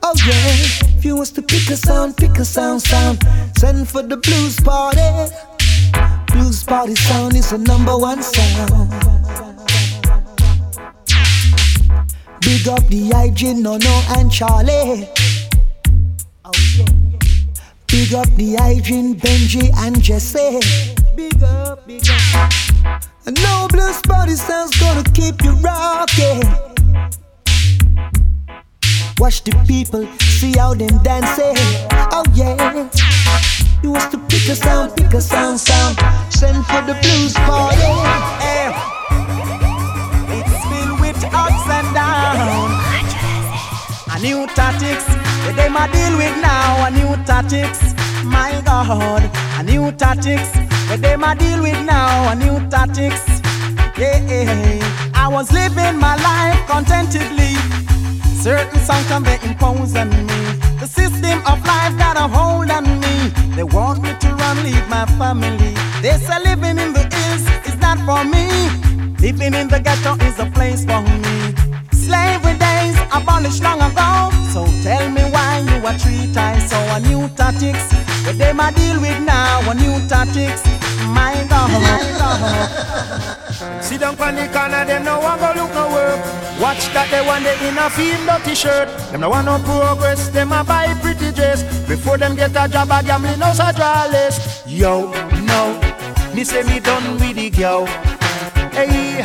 Oh 0.02 0.14
yeah, 0.26 0.96
if 0.96 1.04
you 1.04 1.16
was 1.16 1.30
to 1.32 1.42
pick 1.42 1.68
a 1.70 1.76
sound, 1.76 2.16
pick 2.16 2.38
a 2.38 2.44
sound, 2.44 2.82
sound. 2.82 3.18
Send 3.58 3.88
for 3.88 4.02
the 4.02 4.16
blues 4.16 4.58
party. 4.60 5.00
Blues 6.32 6.62
party 6.62 6.94
sound 6.94 7.34
is 7.34 7.50
the 7.50 7.58
number 7.58 7.96
one 7.96 8.22
sound. 8.22 8.90
Big 12.40 12.68
up 12.68 12.86
the 12.86 13.10
IG, 13.14 13.56
Nono 13.56 14.02
and 14.16 14.30
Charlie. 14.30 15.08
Oh 16.44 16.52
yeah. 16.76 16.84
Big 17.88 18.14
up 18.14 18.28
the 18.36 18.54
IG, 18.54 19.18
Benji 19.20 19.74
and 19.78 20.00
Jesse. 20.02 20.60
Big 21.16 21.42
up, 21.42 21.86
big 21.86 22.06
up. 22.08 23.02
And 23.26 23.36
no 23.42 23.68
blues 23.70 24.00
party 24.02 24.36
sound's 24.36 24.78
gonna 24.80 25.02
keep 25.12 25.42
you 25.42 25.52
rocking. 25.56 26.77
Watch 29.18 29.42
the 29.42 29.50
people, 29.66 30.06
see 30.20 30.52
how 30.52 30.74
them 30.74 31.02
dancing. 31.02 31.56
Eh? 31.56 32.08
Oh 32.12 32.22
yeah. 32.34 32.88
You 33.82 33.90
was 33.90 34.06
to 34.10 34.18
pick 34.18 34.48
a 34.48 34.54
sound, 34.54 34.96
pick 34.96 35.12
a 35.12 35.20
sound, 35.20 35.58
sound. 35.58 35.98
Send 36.32 36.64
for 36.66 36.82
the 36.86 36.94
blues 37.02 37.34
party. 37.34 37.76
Hey, 38.38 38.70
it's 40.38 40.54
filled 40.70 41.00
with 41.00 41.18
ups 41.34 41.66
and 41.66 41.88
downs. 41.94 42.78
A 44.14 44.20
new 44.22 44.46
tactics, 44.54 45.08
eh, 45.10 45.50
that 45.50 45.54
they 45.56 45.68
ma 45.68 45.88
deal 45.88 46.16
with 46.16 46.36
now. 46.40 46.86
A 46.86 46.90
new 46.90 47.16
tactics, 47.26 47.94
my 48.24 48.62
God. 48.64 49.28
A 49.58 49.62
new 49.64 49.90
tactics, 49.92 50.50
that 50.88 51.00
they 51.02 51.16
ma 51.16 51.34
deal 51.34 51.60
with 51.60 51.84
now. 51.84 52.30
A 52.30 52.34
new 52.36 52.58
tactics, 52.70 53.26
yeah. 53.98 55.10
I 55.14 55.26
was 55.26 55.50
living 55.52 55.98
my 55.98 56.14
life 56.22 56.66
contentedly. 56.68 57.67
Certain 58.40 58.80
songs 58.80 59.06
come 59.08 59.24
they 59.24 59.38
impose 59.42 59.96
on 59.96 60.10
me. 60.10 60.24
The 60.78 60.86
system 60.86 61.40
of 61.40 61.58
life 61.66 61.98
got 61.98 62.16
a 62.16 62.28
hold 62.28 62.70
on 62.70 62.84
me. 63.00 63.30
They 63.56 63.64
want 63.64 64.00
me 64.00 64.14
to 64.20 64.28
run, 64.34 64.62
leave 64.62 64.88
my 64.88 65.06
family. 65.18 65.74
They 66.02 66.16
say 66.18 66.38
living 66.44 66.78
in 66.78 66.92
the 66.92 67.02
hills 67.10 67.44
is 67.66 67.76
not 67.80 67.98
for 68.06 68.22
me. 68.24 68.46
Living 69.18 69.54
in 69.54 69.66
the 69.66 69.80
ghetto 69.80 70.14
is 70.24 70.38
a 70.38 70.46
place 70.46 70.84
for 70.84 71.02
me. 71.02 71.54
Slavery 71.90 72.56
days 72.58 72.96
abolished 73.12 73.62
long 73.62 73.80
ago. 73.80 74.37
So 74.52 74.64
tell 74.82 75.10
me 75.10 75.22
why 75.30 75.60
you 75.68 75.86
are 75.86 75.98
three 75.98 76.32
times 76.32 76.70
so 76.70 76.78
a 76.78 77.00
new 77.00 77.28
tactics. 77.36 77.92
What 78.24 78.38
they 78.38 78.52
ma 78.52 78.70
deal 78.70 79.00
with 79.00 79.20
now, 79.24 79.70
a 79.70 79.74
new 79.74 80.06
tactics. 80.08 80.64
My 81.06 81.46
God, 81.48 81.70
my 81.70 82.00
God. 82.18 83.82
Sit 83.82 84.00
down 84.00 84.18
on 84.20 84.34
the 84.34 84.48
corner, 84.48 84.84
them 84.84 85.04
no 85.04 85.20
want 85.20 85.40
go 85.40 85.52
look 85.54 85.72
no 85.74 85.88
work. 85.88 86.20
Watch 86.60 86.88
that 86.92 87.08
they 87.10 87.20
want 87.26 87.44
the 87.44 87.52
inner 87.66 87.90
feel 87.90 88.18
dirty 88.26 88.54
shirt. 88.54 88.88
Them 89.10 89.20
no 89.20 89.30
want 89.30 89.46
no 89.46 89.58
progress, 89.58 90.28
them 90.28 90.52
a 90.52 90.64
buy 90.64 90.94
pretty 91.02 91.30
dress. 91.32 91.62
Before 91.86 92.18
them 92.18 92.34
get 92.34 92.50
a 92.50 92.68
job, 92.68 92.90
a 92.90 93.02
gambling 93.02 93.40
house 93.40 93.60
a 93.60 93.72
draw 93.72 94.06
less. 94.10 94.62
Yo, 94.66 95.12
no, 95.44 95.80
me 96.34 96.44
say 96.44 96.62
me 96.62 96.80
done 96.80 97.18
with 97.18 97.36
the 97.36 97.50
girl. 97.50 97.86
Hey, 98.72 99.20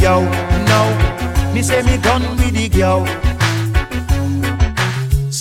yo, 0.00 0.24
no, 0.68 1.52
me 1.54 1.62
say 1.62 1.82
me 1.82 1.96
done 1.98 2.22
with 2.36 2.54
the 2.54 2.68
girl. 2.68 3.06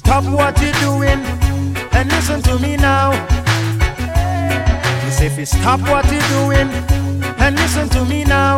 Stop 0.10 0.24
what 0.34 0.60
you're 0.60 0.74
doing 0.82 1.22
and 1.94 2.10
listen 2.10 2.42
to 2.42 2.58
me 2.58 2.76
now. 2.78 3.12
If 5.22 5.38
you 5.38 5.46
stop 5.46 5.82
what 5.82 6.04
you're 6.12 6.30
doing 6.30 6.68
and 7.38 7.56
listen 7.56 7.88
to 7.90 8.04
me 8.06 8.24
now. 8.24 8.58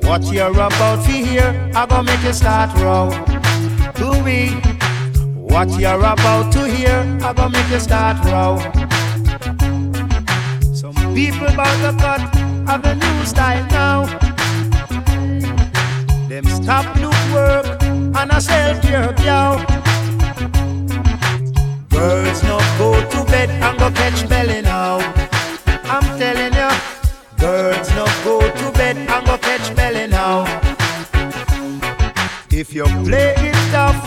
What 0.00 0.22
you're 0.32 0.50
about 0.50 1.04
to 1.04 1.12
hear, 1.12 1.44
I'm 1.74 1.88
gonna 1.88 2.04
make 2.04 2.22
you 2.22 2.32
start 2.32 2.74
row. 2.80 3.10
Do 3.96 4.18
we? 4.24 4.48
What 5.36 5.68
you're 5.78 6.00
about 6.00 6.50
to 6.54 6.66
hear, 6.66 7.00
I'm 7.20 7.34
gonna 7.34 7.50
make 7.50 7.68
you 7.68 7.80
start 7.80 8.16
row. 8.24 8.56
Some 10.72 10.94
people 11.14 11.48
about 11.48 11.76
to 11.84 11.92
cut 12.00 12.20
have 12.66 12.82
a 12.86 12.94
new 12.94 13.26
style 13.26 13.66
now. 13.72 14.21
Them 16.32 16.46
stop 16.46 16.96
look 16.96 17.12
work 17.34 17.82
and 17.82 18.32
a 18.32 18.40
sell 18.40 18.80
care 18.80 19.12
cow. 19.18 19.58
Girls 21.90 22.42
no 22.44 22.58
go 22.78 23.06
to 23.10 23.24
bed 23.30 23.50
and 23.50 23.78
go 23.78 23.90
catch 23.90 24.26
belly 24.30 24.62
now. 24.62 24.96
I'm 25.84 26.18
telling 26.18 26.54
you, 26.54 26.70
girls 27.38 27.90
no 27.90 28.06
go 28.24 28.40
to 28.40 28.72
bed 28.72 28.96
and 28.96 29.26
go 29.26 29.36
catch 29.36 29.76
belly 29.76 30.06
now. 30.06 30.46
If 32.50 32.72
you 32.72 32.84
play 33.04 33.34
it 33.36 33.54
tough, 33.70 34.02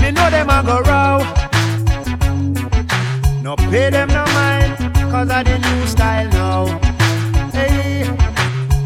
me 0.00 0.12
know 0.12 0.30
them 0.30 0.50
a 0.50 0.62
go 0.62 0.78
row. 0.86 1.18
No 3.42 3.56
pay 3.56 3.90
them 3.90 4.06
no 4.10 4.24
mind, 4.26 4.78
cause 5.10 5.28
of 5.28 5.44
the 5.44 5.58
new 5.58 5.86
style 5.88 6.28
now. 6.28 6.78
Hey, 7.50 8.04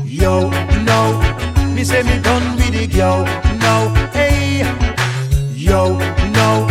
yo, 0.07 0.49
no, 0.87 1.52
me 1.83 1.87
say 1.87 2.03
me 2.05 2.17
done 2.23 2.55
with 2.55 2.71
the 2.71 2.87
girl 2.87 3.25
now, 3.59 3.93
hey, 4.13 4.63
yo, 5.51 5.99
no. 6.31 6.69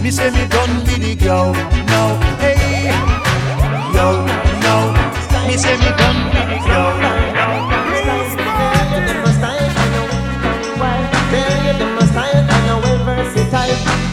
Me 0.00 0.08
say 0.08 0.30
me 0.30 0.46
done 0.46 0.78
with 0.84 1.02
the 1.02 1.16
girl 1.16 1.52
now, 1.90 2.14
hey, 2.38 2.94
yo, 3.92 4.24
no. 4.62 4.94
Me 5.48 5.56
say 5.56 5.76
me 5.78 5.90
done 5.98 6.30
with 6.30 6.54
it, 6.54 6.62
yo. 6.70 6.78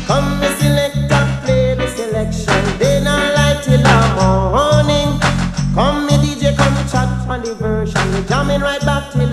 Come, 0.08 0.40
Miss 0.40 0.58
Selector, 0.58 1.42
play 1.46 1.76
the 1.76 1.88
selection. 1.96 2.80
Day 2.80 2.98
and 2.98 3.06
light 3.06 3.62
till 3.62 3.78
the 3.78 3.98
morning. 4.18 5.20
Come, 5.76 6.08
me 6.08 6.14
DJ, 6.18 6.58
come 6.58 6.74
chat 6.90 7.08
on 7.30 7.44
the 7.44 7.54
version. 7.54 8.02
We 8.16 8.28
jamming 8.28 8.62
right 8.62 8.82
back 8.82 9.12
till 9.14 9.29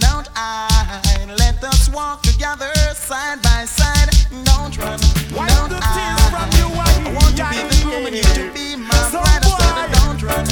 don't 0.00 0.28
hide. 0.34 1.28
Let 1.38 1.62
us 1.64 1.88
walk 1.90 2.22
together 2.22 2.72
side 2.94 3.42
by 3.42 3.64
side. 3.64 4.10
Don't 4.44 4.76
run, 4.78 4.98
don't 5.30 5.72
hide. 5.72 6.34
I 6.34 7.12
want 7.14 7.38
you 7.38 7.44
to 7.44 7.50
be 7.52 7.78
the 7.78 7.86
woman, 7.90 8.12
to 8.34 8.52
be 8.52 8.76
my 8.76 9.10
don't 9.12 10.22
run, 10.22 10.44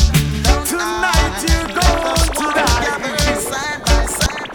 don't 0.43 0.69
hide. 0.71 1.33
Together, 2.35 3.17
side, 3.41 3.81
by 3.85 4.07
side. 4.07 4.49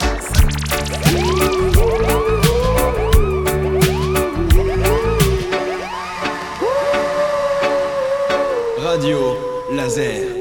Radio 8.80 9.20
Laser. 9.72 10.37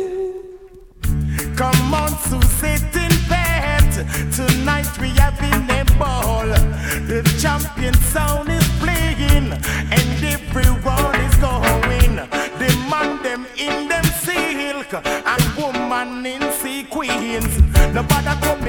ball. 5.99 6.47
The 7.07 7.23
champion 7.41 7.95
sound 7.95 8.49
is 8.49 8.67
playing, 8.79 9.53
and 9.53 10.25
everyone 10.25 11.15
is 11.27 11.37
going. 11.37 12.17
The 12.61 12.71
man 12.91 13.23
them 13.23 13.47
in 13.57 13.89
them 13.89 14.05
silk, 14.05 14.93
and 15.05 15.45
woman 15.57 16.27
in 16.27 16.43
sequins. 16.53 17.61
Nobody 17.95 18.41
come 18.41 18.66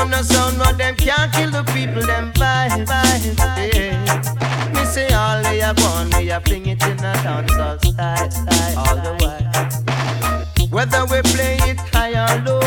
on 0.00 0.10
no 0.10 0.22
sound, 0.22 0.58
but 0.58 0.78
them 0.78 0.94
can't 0.96 1.32
kill 1.32 1.50
the 1.50 1.62
people, 1.72 2.02
them 2.02 2.32
vibe, 2.32 2.88
yeah. 3.74 4.72
Me 4.74 4.84
say 4.84 5.08
all 5.12 5.42
they 5.42 5.60
have 5.60 5.78
on, 5.84 6.10
we 6.16 6.28
have 6.28 6.44
fling 6.44 6.66
it 6.66 6.82
in 6.82 6.98
a 6.98 7.12
dancehall 7.24 7.78
style, 7.84 8.30
style, 8.30 8.78
all 8.78 8.96
the 8.96 9.12
while. 9.20 10.68
Whether 10.70 11.04
we 11.06 11.20
play 11.32 11.58
it 11.70 11.80
high 11.92 12.16
or 12.24 12.42
low, 12.44 12.60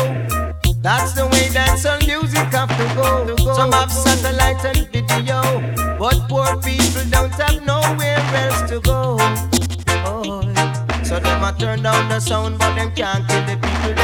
that's 0.80 1.12
the 1.12 1.26
way 1.26 1.48
dancehall 1.56 2.06
music 2.06 2.48
have 2.58 2.68
to 2.78 2.86
go. 2.94 3.26
To 3.26 3.44
go 3.44 3.54
Some 3.54 3.72
have 3.72 3.90
satellite 3.90 4.64
and 4.64 4.88
video, 4.92 5.40
but 5.98 6.28
poor 6.28 6.56
people 6.62 7.04
don't 7.10 7.34
have 7.34 7.64
nowhere 7.64 8.22
else 8.42 8.62
to 8.70 8.80
go. 8.80 9.16
Oh. 10.06 10.42
So 11.02 11.18
them 11.18 11.42
a 11.42 11.54
turn 11.58 11.82
down 11.82 12.08
the 12.08 12.20
sound, 12.20 12.58
but 12.58 12.74
them 12.74 12.94
can't 12.94 13.26
kill 13.28 13.44
the 13.46 13.56
people. 13.56 14.03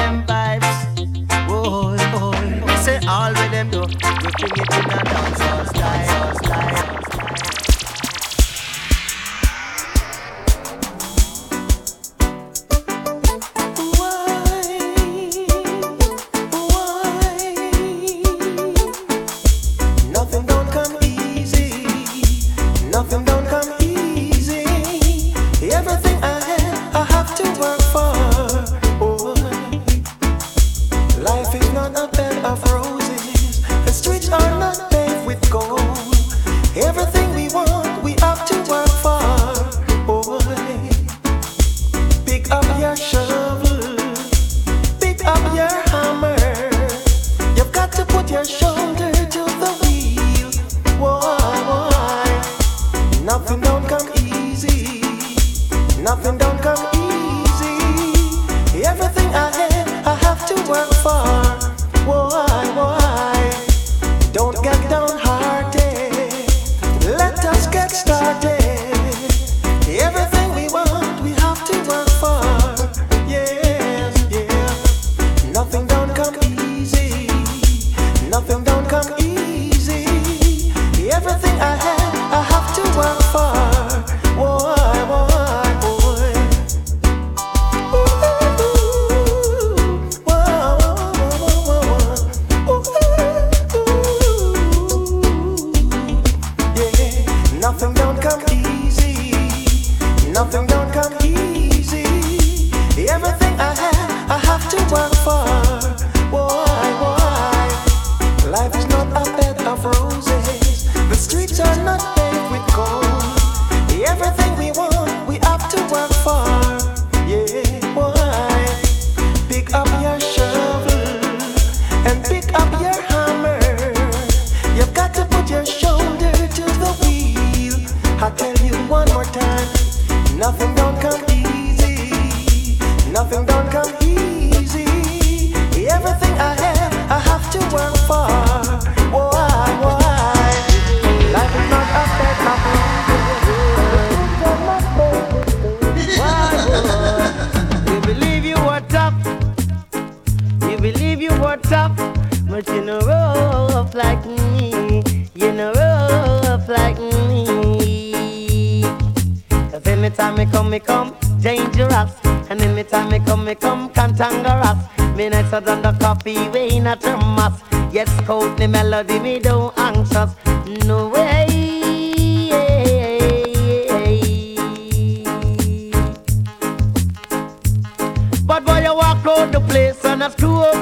The 180.21 180.29
place 180.29 180.80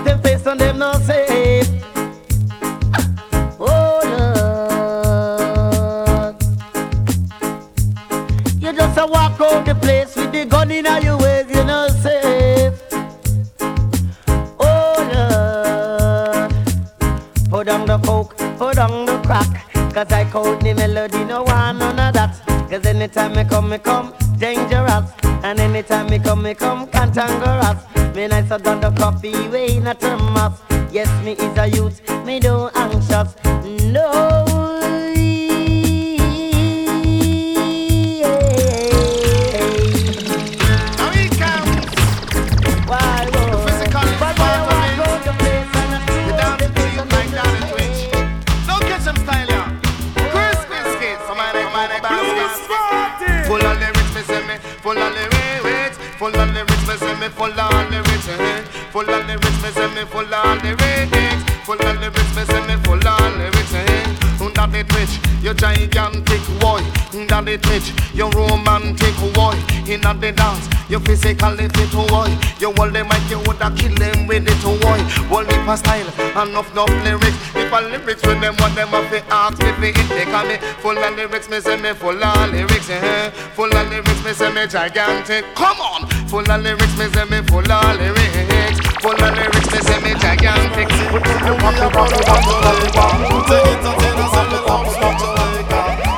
enough 76.59 76.73
enough 76.73 77.05
lyrics. 77.05 77.39
If 77.55 77.73
a 77.73 77.81
lyrics 77.81 78.23
with 78.27 78.41
them, 78.41 78.57
what 78.57 78.75
them 78.75 78.89
have 78.89 79.11
to 79.11 79.23
ask 79.33 79.63
me 79.63 79.71
for 79.79 79.85
it. 79.85 80.09
They 80.09 80.25
call 80.25 80.45
me 80.47 80.57
full 80.83 80.99
of 80.99 81.17
lyrics, 81.17 81.49
me 81.49 81.61
say 81.61 81.77
me 81.77 81.93
full 81.95 82.23
of 82.23 82.51
lyrics. 82.51 82.91
Eh. 82.91 83.31
Full 83.55 83.71
of 83.71 83.89
lyrics, 83.91 84.25
me 84.25 84.33
say 84.33 84.53
me 84.53 84.67
gigantic. 84.67 85.45
Come 85.55 85.81
on, 85.81 86.09
full 86.27 86.51
of 86.51 86.63
lyrics, 86.63 86.99
me 86.99 87.07
say 87.15 87.25
me 87.31 87.43
full 87.47 87.71
of 87.71 87.99
lyrics. 87.99 88.81
Full 89.03 89.15
of 89.15 89.35
lyrics, 89.39 89.71
me 89.71 89.79
say 89.87 89.99
me 90.03 90.15
gigantic. 90.19 90.89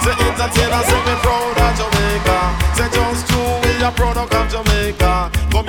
Say 0.01 0.17
entertainer, 0.25 0.83
say 0.89 1.01
me 1.05 1.15
proud 1.21 1.59
of 1.61 1.71
Jamaica. 1.77 2.37
Say 2.77 2.89
just 2.97 3.29
we 3.61 3.85
a 3.85 3.91
product 3.93 4.35
of 4.35 4.49
Jamaica. 4.49 5.31
Come. 5.51 5.67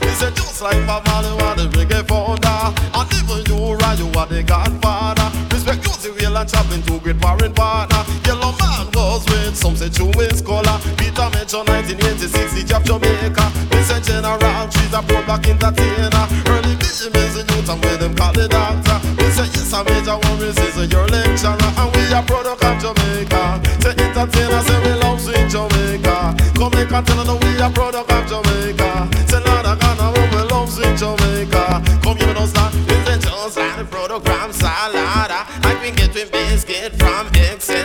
We 0.00 0.08
say 0.08 0.30
just 0.30 0.62
like 0.62 0.78
Marley, 0.86 1.28
you 1.28 1.68
the 1.68 1.76
reggae 1.76 2.06
founder. 2.06 2.70
And 2.94 3.12
even 3.12 3.45
you, 3.94 4.06
right, 4.06 4.14
you 4.14 4.18
are 4.18 4.26
the 4.26 4.42
godfather. 4.42 5.28
Respect 5.54 5.84
music, 5.86 6.16
real 6.18 6.36
and 6.36 6.48
chopping, 6.48 6.82
two 6.82 6.98
great 7.00 7.20
foreign 7.20 7.52
partner. 7.52 8.02
Yellowman 8.24 8.90
was 8.94 9.24
with 9.26 9.56
some 9.56 9.76
say 9.76 9.88
true 9.88 10.10
is 10.20 10.40
color. 10.42 10.78
Peter 10.98 11.28
mentioned 11.30 11.68
1986, 11.68 12.54
he 12.56 12.64
kept 12.64 12.86
Jamaica. 12.86 13.46
Say 13.86 14.00
general, 14.02 14.70
she's 14.70 14.92
a 14.92 15.00
pro 15.02 15.22
black 15.22 15.46
entertainer. 15.46 16.26
Early 16.50 16.74
vision 16.82 17.14
is 17.14 17.36
a 17.38 17.42
youth, 17.46 17.70
and 17.70 17.78
with 17.84 18.00
them 18.00 18.14
call 18.16 18.32
the 18.32 18.48
doctor. 18.48 18.98
Say 19.30 19.46
yes, 19.54 19.72
a 19.72 19.84
major 19.84 20.18
worries 20.26 20.58
is 20.58 20.90
your 20.90 21.06
lecturer. 21.06 21.54
And 21.54 21.88
we 21.94 22.02
a 22.10 22.20
product 22.26 22.64
of 22.64 22.76
Jamaica. 22.82 23.62
Say 23.78 23.94
entertainer, 23.94 24.62
say 24.66 24.78
we 24.82 24.92
love 24.98 25.20
sweet 25.20 25.46
Jamaica. 25.46 26.34
Come 26.58 26.72
make 26.74 26.90
a 26.90 26.98
tell 27.02 27.22
them 27.22 27.38
we 27.38 27.60
a 27.62 27.70
product 27.70 28.15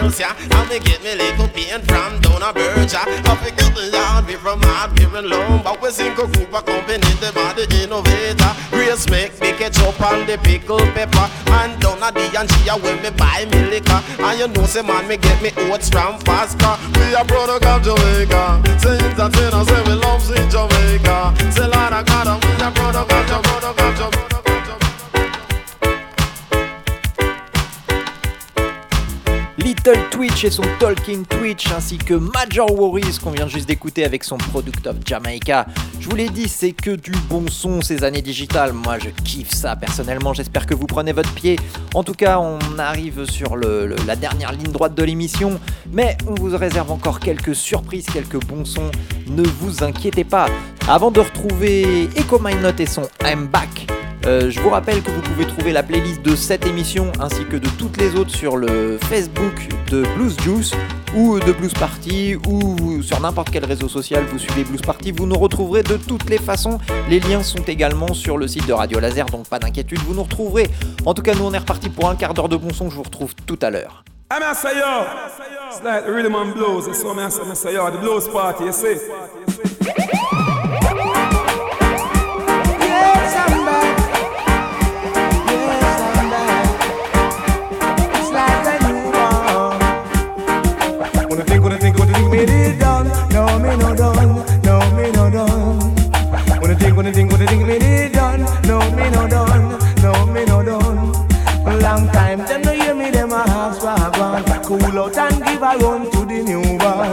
Excelsior. 0.01 0.33
And 0.57 0.69
me 0.69 0.79
get 0.79 1.03
me 1.03 1.13
little 1.15 1.47
paint 1.49 1.85
from 1.85 2.19
Donna 2.21 2.51
Berger. 2.53 2.97
I 2.97 3.37
pick 3.37 3.61
up 3.61 3.73
the 3.75 3.89
yard, 3.93 4.25
we 4.25 4.35
from 4.35 4.61
hard, 4.61 4.97
we 4.97 5.05
from 5.05 5.25
low. 5.25 5.61
But 5.63 5.81
we 5.81 5.91
sing 5.91 6.13
a 6.13 6.15
group 6.15 6.53
of 6.53 6.65
company, 6.65 7.13
them 7.21 7.37
are 7.37 7.53
the 7.53 7.69
innovator. 7.83 8.51
Grace 8.71 9.07
make 9.09 9.39
me 9.39 9.53
ketchup 9.53 10.01
and 10.01 10.27
the 10.27 10.37
pickle 10.39 10.81
pepper. 10.97 11.29
And 11.53 11.79
Donna 11.79 12.11
D 12.11 12.21
and 12.35 12.49
Gia 12.49 12.77
when 12.81 13.01
me 13.03 13.11
buy 13.11 13.45
me 13.51 13.69
liquor. 13.69 14.01
And 14.17 14.39
you 14.39 14.47
know, 14.47 14.65
say 14.65 14.81
man, 14.81 15.07
me 15.07 15.17
get 15.17 15.41
me 15.41 15.51
oats 15.69 15.89
from 15.89 16.17
Pasca. 16.25 16.81
We 16.97 17.13
are 17.13 17.25
product 17.25 17.65
of 17.65 17.83
Jamaica. 17.85 18.61
Say 18.81 18.97
entertainer, 18.97 19.63
say 19.65 19.81
we 19.85 19.93
love 19.93 20.25
in 20.33 20.49
Jamaica. 20.49 21.35
Say 21.53 21.67
Lord 21.69 21.93
of 21.93 22.05
God, 22.09 22.27
and 22.27 22.39
we 22.41 22.63
are 22.63 22.73
product 22.73 23.11
of 23.13 23.27
Jamaica. 23.29 23.80
Little 29.83 30.09
Twitch 30.11 30.43
et 30.43 30.51
son 30.51 30.61
Talking 30.79 31.25
Twitch, 31.25 31.71
ainsi 31.71 31.97
que 31.97 32.13
Major 32.13 32.71
Worries 32.71 33.17
qu'on 33.23 33.31
vient 33.31 33.47
juste 33.47 33.67
d'écouter 33.67 34.05
avec 34.05 34.23
son 34.23 34.37
Product 34.37 34.85
of 34.85 34.97
Jamaica. 35.03 35.65
Je 35.99 36.07
vous 36.07 36.15
l'ai 36.15 36.29
dit, 36.29 36.47
c'est 36.47 36.71
que 36.71 36.91
du 36.91 37.11
bon 37.27 37.47
son 37.47 37.81
ces 37.81 38.03
années 38.03 38.21
digitales. 38.21 38.73
Moi, 38.73 38.99
je 38.99 39.09
kiffe 39.09 39.49
ça 39.49 39.75
personnellement. 39.75 40.35
J'espère 40.35 40.67
que 40.67 40.75
vous 40.75 40.85
prenez 40.85 41.13
votre 41.13 41.33
pied. 41.33 41.57
En 41.95 42.03
tout 42.03 42.13
cas, 42.13 42.37
on 42.37 42.59
arrive 42.77 43.25
sur 43.25 43.57
la 43.57 44.15
dernière 44.15 44.51
ligne 44.51 44.71
droite 44.71 44.93
de 44.93 45.03
l'émission, 45.03 45.59
mais 45.91 46.15
on 46.27 46.35
vous 46.35 46.55
réserve 46.55 46.91
encore 46.91 47.19
quelques 47.19 47.55
surprises, 47.55 48.05
quelques 48.05 48.43
bons 48.45 48.65
sons. 48.65 48.91
Ne 49.29 49.43
vous 49.43 49.83
inquiétez 49.83 50.25
pas. 50.25 50.45
Avant 50.87 51.09
de 51.09 51.21
retrouver 51.21 52.07
Echo 52.15 52.39
My 52.39 52.53
Note 52.53 52.79
et 52.81 52.85
son 52.85 53.07
I'm 53.23 53.47
Back. 53.47 53.87
Euh, 54.25 54.51
je 54.51 54.59
vous 54.59 54.69
rappelle 54.69 55.01
que 55.01 55.09
vous 55.09 55.21
pouvez 55.21 55.45
trouver 55.45 55.71
la 55.71 55.81
playlist 55.81 56.21
de 56.21 56.35
cette 56.35 56.67
émission 56.67 57.11
ainsi 57.19 57.43
que 57.45 57.57
de 57.57 57.67
toutes 57.79 57.97
les 57.97 58.15
autres 58.15 58.29
sur 58.29 58.55
le 58.55 58.99
Facebook 59.09 59.53
de 59.89 60.03
Blues 60.15 60.37
Juice 60.41 60.73
ou 61.15 61.39
de 61.39 61.51
Blues 61.51 61.73
Party 61.73 62.35
ou 62.47 63.01
sur 63.01 63.19
n'importe 63.19 63.49
quel 63.49 63.65
réseau 63.65 63.89
social 63.89 64.23
vous 64.25 64.37
suivez 64.37 64.63
Blues 64.63 64.81
Party, 64.81 65.11
vous 65.11 65.25
nous 65.25 65.37
retrouverez 65.37 65.81
de 65.81 65.97
toutes 65.97 66.29
les 66.29 66.37
façons. 66.37 66.79
Les 67.09 67.19
liens 67.19 67.41
sont 67.41 67.63
également 67.63 68.13
sur 68.13 68.37
le 68.37 68.47
site 68.47 68.67
de 68.67 68.73
Radio 68.73 68.99
Laser, 68.99 69.25
donc 69.25 69.47
pas 69.47 69.57
d'inquiétude, 69.59 69.99
vous 69.99 70.13
nous 70.13 70.23
retrouverez. 70.23 70.69
En 71.05 71.13
tout 71.15 71.23
cas, 71.23 71.33
nous 71.33 71.45
on 71.45 71.53
est 71.53 71.57
reparti 71.57 71.89
pour 71.89 72.07
un 72.07 72.15
quart 72.15 72.33
d'heure 72.35 72.49
de 72.49 72.57
bon 72.57 72.71
son, 72.71 72.89
je 72.89 72.95
vous 72.95 73.03
retrouve 73.03 73.33
tout 73.47 73.59
à 73.61 73.71
l'heure. 73.71 74.03
Give 105.71 105.81
run 105.81 106.11
to 106.11 106.25
the 106.25 106.43
new 106.43 106.61
one. 106.61 107.11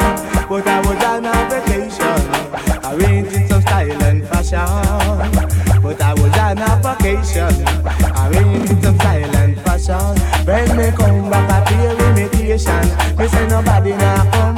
But 0.48 0.66
I 0.66 0.80
was 0.80 1.04
on 1.04 1.26
a 1.26 1.32
vacation, 1.50 2.20
arranging 2.84 3.48
some 3.48 3.60
style 3.60 4.02
and 4.02 4.26
fashion. 4.26 5.82
But 5.82 6.00
I 6.00 6.14
was 6.14 6.38
on 6.38 6.58
a 6.58 6.70
vacation, 6.82 7.54
arranging 8.16 8.82
some 8.82 8.96
style 8.96 9.36
and 9.36 9.60
fashion. 9.60 10.16
When 10.46 10.76
me 10.76 10.90
come 10.96 11.30
back, 11.30 11.50
I 11.50 11.64
pay 11.68 12.10
imitation. 12.10 13.16
Me 13.16 13.28
say 13.28 13.46
nobody 13.48 13.90
now 13.90 14.30
come 14.30 14.57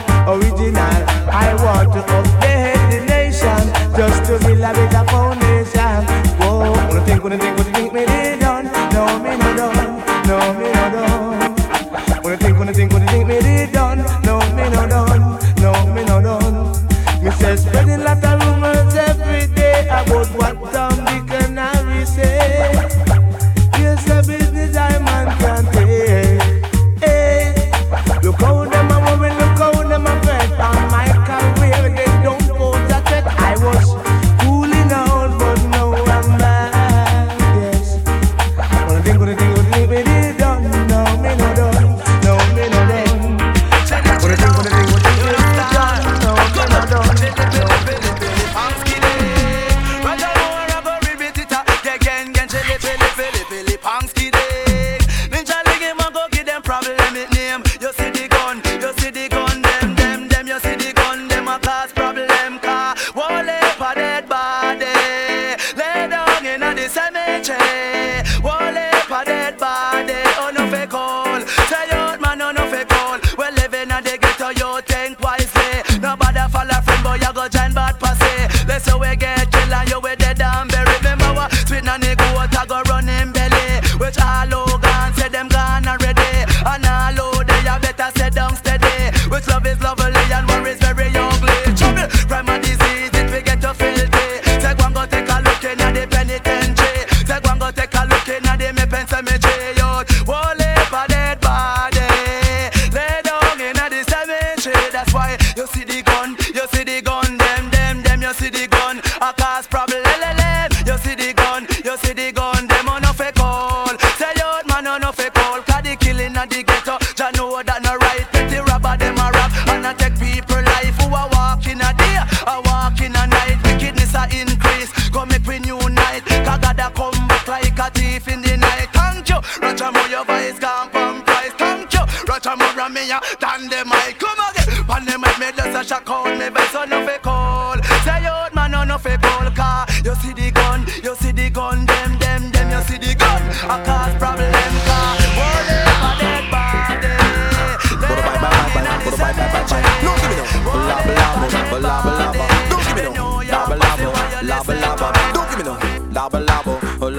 no. 156.29 156.60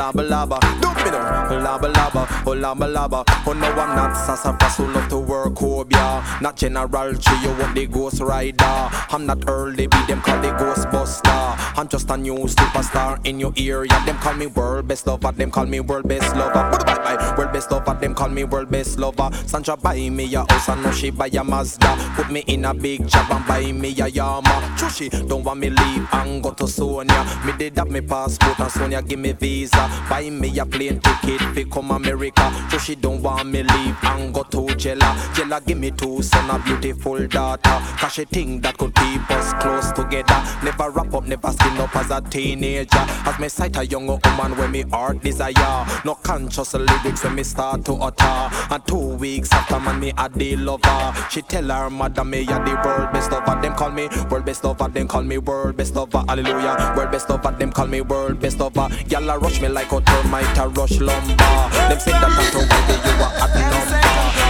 Laba 0.02 0.28
laba, 0.28 0.58
oh. 0.64 0.80
Don't 0.82 0.98
me 0.98 1.12
no. 1.12 1.20
Laba 1.62 1.94
laba, 1.94 2.26
oh 2.48 2.56
laba 2.56 2.88
laba. 2.92 3.24
Oh 3.46 3.54
no, 3.54 3.68
I'm 3.68 3.96
not 3.96 4.18
Sassafrass 4.18 4.78
who 4.78 4.88
love 4.88 5.08
to 5.10 5.20
work 5.20 5.56
home, 5.60 5.90
yeah. 5.92 6.40
Not 6.42 6.58
General 6.58 7.14
G, 7.14 7.30
you 7.44 7.50
want 7.50 7.76
the 7.76 7.86
Ghost 7.86 8.20
Rider. 8.20 8.90
I'm 9.12 9.28
not 9.28 9.48
early, 9.48 9.86
be 9.86 9.98
them 10.08 10.22
call 10.22 10.42
the 10.42 10.48
Ghostbuster. 10.58 11.78
I'm 11.78 11.88
just 11.88 12.10
a 12.10 12.18
new 12.18 12.34
superstar 12.48 13.24
in 13.28 13.40
your 13.40 13.54
area. 13.56 13.94
Them 14.08 14.18
call 14.18 14.34
me 14.34 14.48
world 14.48 14.88
best 14.88 15.06
lover, 15.06 15.32
them 15.34 15.52
call 15.52 15.68
me 15.68 15.80
world 15.82 16.08
best 16.08 16.36
lover. 16.36 16.54
Bye 16.84 16.96
bye 16.96 17.36
world 17.38 17.54
best 17.54 17.70
lover, 17.70 17.94
them 17.94 18.16
call 18.16 18.30
me 18.30 18.44
world 18.44 18.72
best 18.72 18.98
lover. 18.98 19.30
Sandra 19.46 19.78
buy 19.78 20.10
me 20.10 20.34
a 20.34 20.40
house, 20.40 20.68
I 20.68 20.82
know 20.82 20.92
she 20.92 21.12
buy 21.12 21.28
a 21.28 21.44
Mazda. 21.44 21.96
Put 22.16 22.32
me 22.32 22.40
in 22.48 22.66
a 22.66 22.74
big 22.74 23.08
job 23.08 23.30
and 23.30 23.46
buy 23.46 23.72
me 23.72 23.90
a 24.00 24.08
Yama. 24.08 24.76
True, 24.80 25.10
don't 25.28 25.44
want 25.44 25.60
me 25.60 25.70
leave 25.70 26.08
and 26.12 26.42
go 26.42 26.50
to 26.54 26.68
Sonia. 26.68 27.24
Me 27.46 27.54
did 27.56 27.78
have 27.78 27.92
me 27.92 28.02
passport 28.02 28.60
and 28.60 28.72
Sonia 28.72 29.04
give 29.04 29.20
me 29.20 29.34
visa. 29.34 29.91
Buy 30.10 30.30
me 30.30 30.58
a 30.60 30.66
plane 30.66 31.00
ticket 31.00 31.42
fi 31.54 31.64
come 31.66 31.92
America. 31.92 32.52
So 32.70 32.78
she 32.78 32.96
don't 32.96 33.22
want 33.22 33.50
me 33.50 33.64
leave 33.64 33.98
and 34.04 34.34
go 34.34 34.44
to 34.44 34.68
Jella. 34.76 35.16
Jella 35.34 35.62
give 35.66 35.78
me 35.78 35.92
two 35.92 36.22
son, 36.22 36.50
a 36.50 36.60
beautiful 36.64 37.28
daughter. 37.28 37.80
Cause 37.98 38.14
she 38.14 38.26
think 38.26 38.64
that 38.64 38.78
could 38.78 38.94
keep 38.96 39.30
us 39.32 39.54
close 39.62 39.92
together. 39.92 40.44
Never 40.64 40.90
wrap 40.90 41.14
up, 41.14 41.28
never 41.28 41.52
skin 41.52 41.78
up 41.78 41.96
as 41.96 42.12
a 42.12 42.22
teenager. 42.22 43.06
As 43.26 43.40
me 43.40 43.50
sight 43.50 43.78
a 43.78 43.86
young 43.86 44.08
woman 44.08 44.58
when 44.58 44.72
me 44.72 44.84
heart 44.92 45.22
desire. 45.22 45.86
No 46.06 46.16
conscious 46.16 46.74
lyrics 46.74 47.24
when 47.24 47.36
me 47.36 47.44
start 47.44 47.86
to 47.86 47.94
utter. 47.94 48.56
And 48.74 48.86
two 48.86 49.16
weeks 49.16 49.52
after 49.52 49.80
man 49.80 50.00
me 50.00 50.14
a 50.18 50.30
the 50.30 50.56
lover. 50.58 51.14
She 51.30 51.42
tell 51.42 51.70
her 51.70 51.90
mother 51.90 52.24
me 52.24 52.42
a 52.42 52.46
the 52.46 52.82
world 52.84 53.12
best 53.14 53.32
lover. 53.32 53.60
Them 53.62 53.76
call 53.76 53.92
me 53.92 54.08
world 54.30 54.46
best 54.46 54.64
lover. 54.64 54.88
Them 54.88 55.08
call 55.08 55.24
me 55.24 55.38
world 55.38 55.78
best 55.78 55.96
lover. 55.96 56.24
Hallelujah. 56.28 56.94
World 56.98 57.12
best 57.12 57.30
lover. 57.30 57.52
Them 57.52 57.72
call 57.72 57.88
me 57.88 58.02
world 58.02 58.40
best 58.40 58.60
lover. 58.60 58.90
Y'all 59.08 59.40
rush 59.40 59.62
me 59.62 59.68
like 59.68 59.81
a 59.90 60.02
termite 60.02 60.58
a 60.58 60.68
rush 60.70 61.00
lumber. 61.00 61.36
Them 61.38 62.00
say 62.00 62.12
that 62.12 62.32
too 62.52 62.60
baby 62.60 62.96
you 63.02 63.14
are 63.24 63.34
at 63.40 63.52
number. 63.56 64.00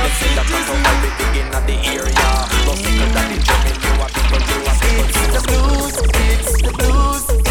Them 0.02 0.14
say 0.20 0.32
that 0.36 0.46
too 0.50 0.76
baby 0.84 1.10
begin 1.20 1.48
at 1.56 1.64
the 1.68 1.78
area. 1.88 2.30
No 2.66 2.74
secret 2.76 3.12
that 3.16 3.32
in 3.32 3.42
Germany 3.46 3.78
you 3.86 3.94
are 4.02 4.12
people 4.12 4.42
you 4.50 4.60
are 4.66 4.78
people 4.82 5.08
It's 5.08 5.28
the 5.32 5.42
blues, 5.48 5.96
it's 6.36 6.62
the 6.62 6.72
blues, 6.74 7.51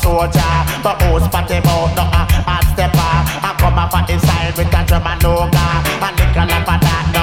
soldier. 0.00 0.52
But 0.82 0.96
who's 1.02 1.26
party 1.28 1.56
about? 1.60 1.94
No 1.96 2.04
a 2.08 2.22
hot 2.48 2.64
stepper 2.72 3.12
I 3.44 3.54
come 3.60 3.78
up 3.78 3.92
on 3.94 4.08
inside 4.10 4.56
with 4.56 4.72
a 4.72 4.80
drum 4.86 5.06
and 5.06 5.20
loga 5.20 5.66
And 6.00 6.16
lick 6.18 6.36
a 6.36 6.44
lap 6.48 6.66
that 6.66 7.10
no 7.14 7.19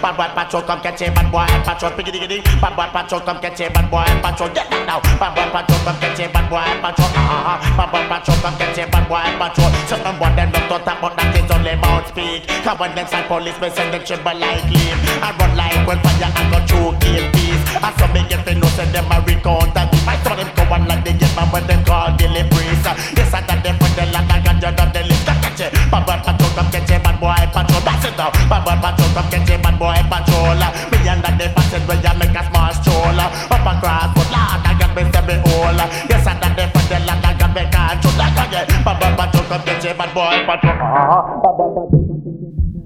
Bad 0.00 0.16
boy 0.16 0.28
patrol, 0.34 0.62
come 0.62 0.80
catch 0.80 1.00
bad 1.00 1.28
boy 1.32 1.46
patrol. 1.64 1.92
Piggy 1.92 2.12
diggy 2.12 2.38
Bad 2.60 2.76
boy 2.76 2.88
patrol, 2.92 3.20
come 3.20 3.40
catch 3.40 3.58
bad 3.58 3.86
boy 3.90 4.04
patrol. 4.20 4.50
Get 4.50 4.68
that 4.70 4.82
now. 4.86 5.00
Bad 5.18 5.32
boy 5.34 5.48
patrol, 5.48 5.80
come 5.84 5.98
catch 6.00 6.20
a 6.20 6.26
bad 6.28 6.46
boy 6.50 6.70
patrol. 6.84 7.10
Ah 7.16 7.30
ah 7.30 7.42
ah. 7.52 7.58
Bad 7.76 7.88
boy 7.92 8.04
patrol, 8.08 8.38
come 8.44 8.56
catch 8.60 8.78
a 8.78 8.84
bad 8.90 9.04
boy 9.08 9.28
patrol. 9.40 9.70
Some 9.88 10.16
boy 10.18 10.30
them 10.36 10.48
don't 10.52 10.68
talk 10.68 10.86
about 10.86 11.16
that 11.16 11.34
is 11.36 11.50
only 11.50 11.74
mouth 11.80 12.06
speak. 12.08 12.46
Cause 12.64 12.78
when 12.78 12.94
them 12.94 13.06
side 13.06 13.26
police, 13.26 13.58
me 13.60 13.68
send 13.70 13.92
them 13.92 14.02
tremble 14.04 14.36
like 14.36 14.64
leaf. 14.68 14.96
I 15.24 15.32
run 15.38 15.52
like 15.56 15.82
when 15.88 15.98
fire 16.04 16.28
and 16.28 16.48
go 16.52 16.58
through 16.68 16.98
game 17.00 17.28
peace. 17.32 17.62
I 17.80 17.90
saw 17.96 18.08
me 18.12 18.26
get 18.28 18.44
know 18.56 18.68
send 18.76 18.92
them 18.94 19.06
a 19.10 19.18
recount 19.24 19.76
and 19.76 19.88
I 20.06 20.16
saw 20.22 20.34
them 20.34 20.50
go 20.56 20.62
on 20.74 20.86
like 20.86 21.04
they 21.04 21.14
get 21.14 21.32
when 21.52 21.66
them 21.66 21.84
call 21.84 22.16
deliveries. 22.16 22.84
Yes, 23.16 23.32
I 23.32 23.40
got 23.46 23.62
them 23.64 23.76
for 23.78 23.90
the 23.96 24.04
land 24.12 24.30
and 24.30 24.44
ganja 24.44 24.70
on 24.80 24.92
the 24.92 25.02
list. 25.04 25.19
It. 25.60 25.72
Bad 25.92 26.06
boy 26.08 26.16
patrol, 26.24 26.50
come 26.56 26.70
catch 26.72 26.88
a 26.88 26.96
bad 27.04 27.20
boy 27.20 27.36
patrol. 27.52 27.82
That's 27.84 28.04
it 28.08 28.16
now. 28.16 28.32
Bad 28.48 28.64
boy 28.64 28.76
patrol, 28.80 29.10
come 29.12 29.28
catch 29.28 29.50
a 29.50 29.56
bad 29.60 29.76
boy 29.76 30.00
patrol. 30.08 30.56
Me 30.56 30.98
and 31.04 31.20
that 31.20 31.36
the 31.36 31.52
passage 31.52 31.84
where 31.84 32.00
you 32.00 32.14
make 32.16 32.32
a 32.32 32.42
small 32.48 32.72
stroll. 32.72 33.20
Up 33.20 33.66
across, 33.68 34.08
but 34.16 34.28
Lord, 34.32 34.60
I 34.64 34.72
got 34.80 34.96
me 34.96 35.04
seven 35.12 35.40
hole. 35.44 35.80
Yes, 36.08 36.24
I 36.24 36.32
got 36.40 36.56
them 36.56 36.68
for 36.72 36.84
the 36.88 36.98
land 37.04 37.24
and 37.28 37.36
got 37.36 37.52
me 37.52 37.64
control. 37.68 38.14
Like 38.16 38.40
again, 38.40 38.66
bad 38.84 38.96
boy 38.96 39.12
patrol, 39.20 39.44
come 39.52 39.62
catch 39.68 39.84
a 39.84 39.92
bad 39.92 40.10
boy 40.16 40.38
patrol. 40.48 40.76
Bad 40.80 41.54
boy 41.60 41.68
patrol. 41.76 42.19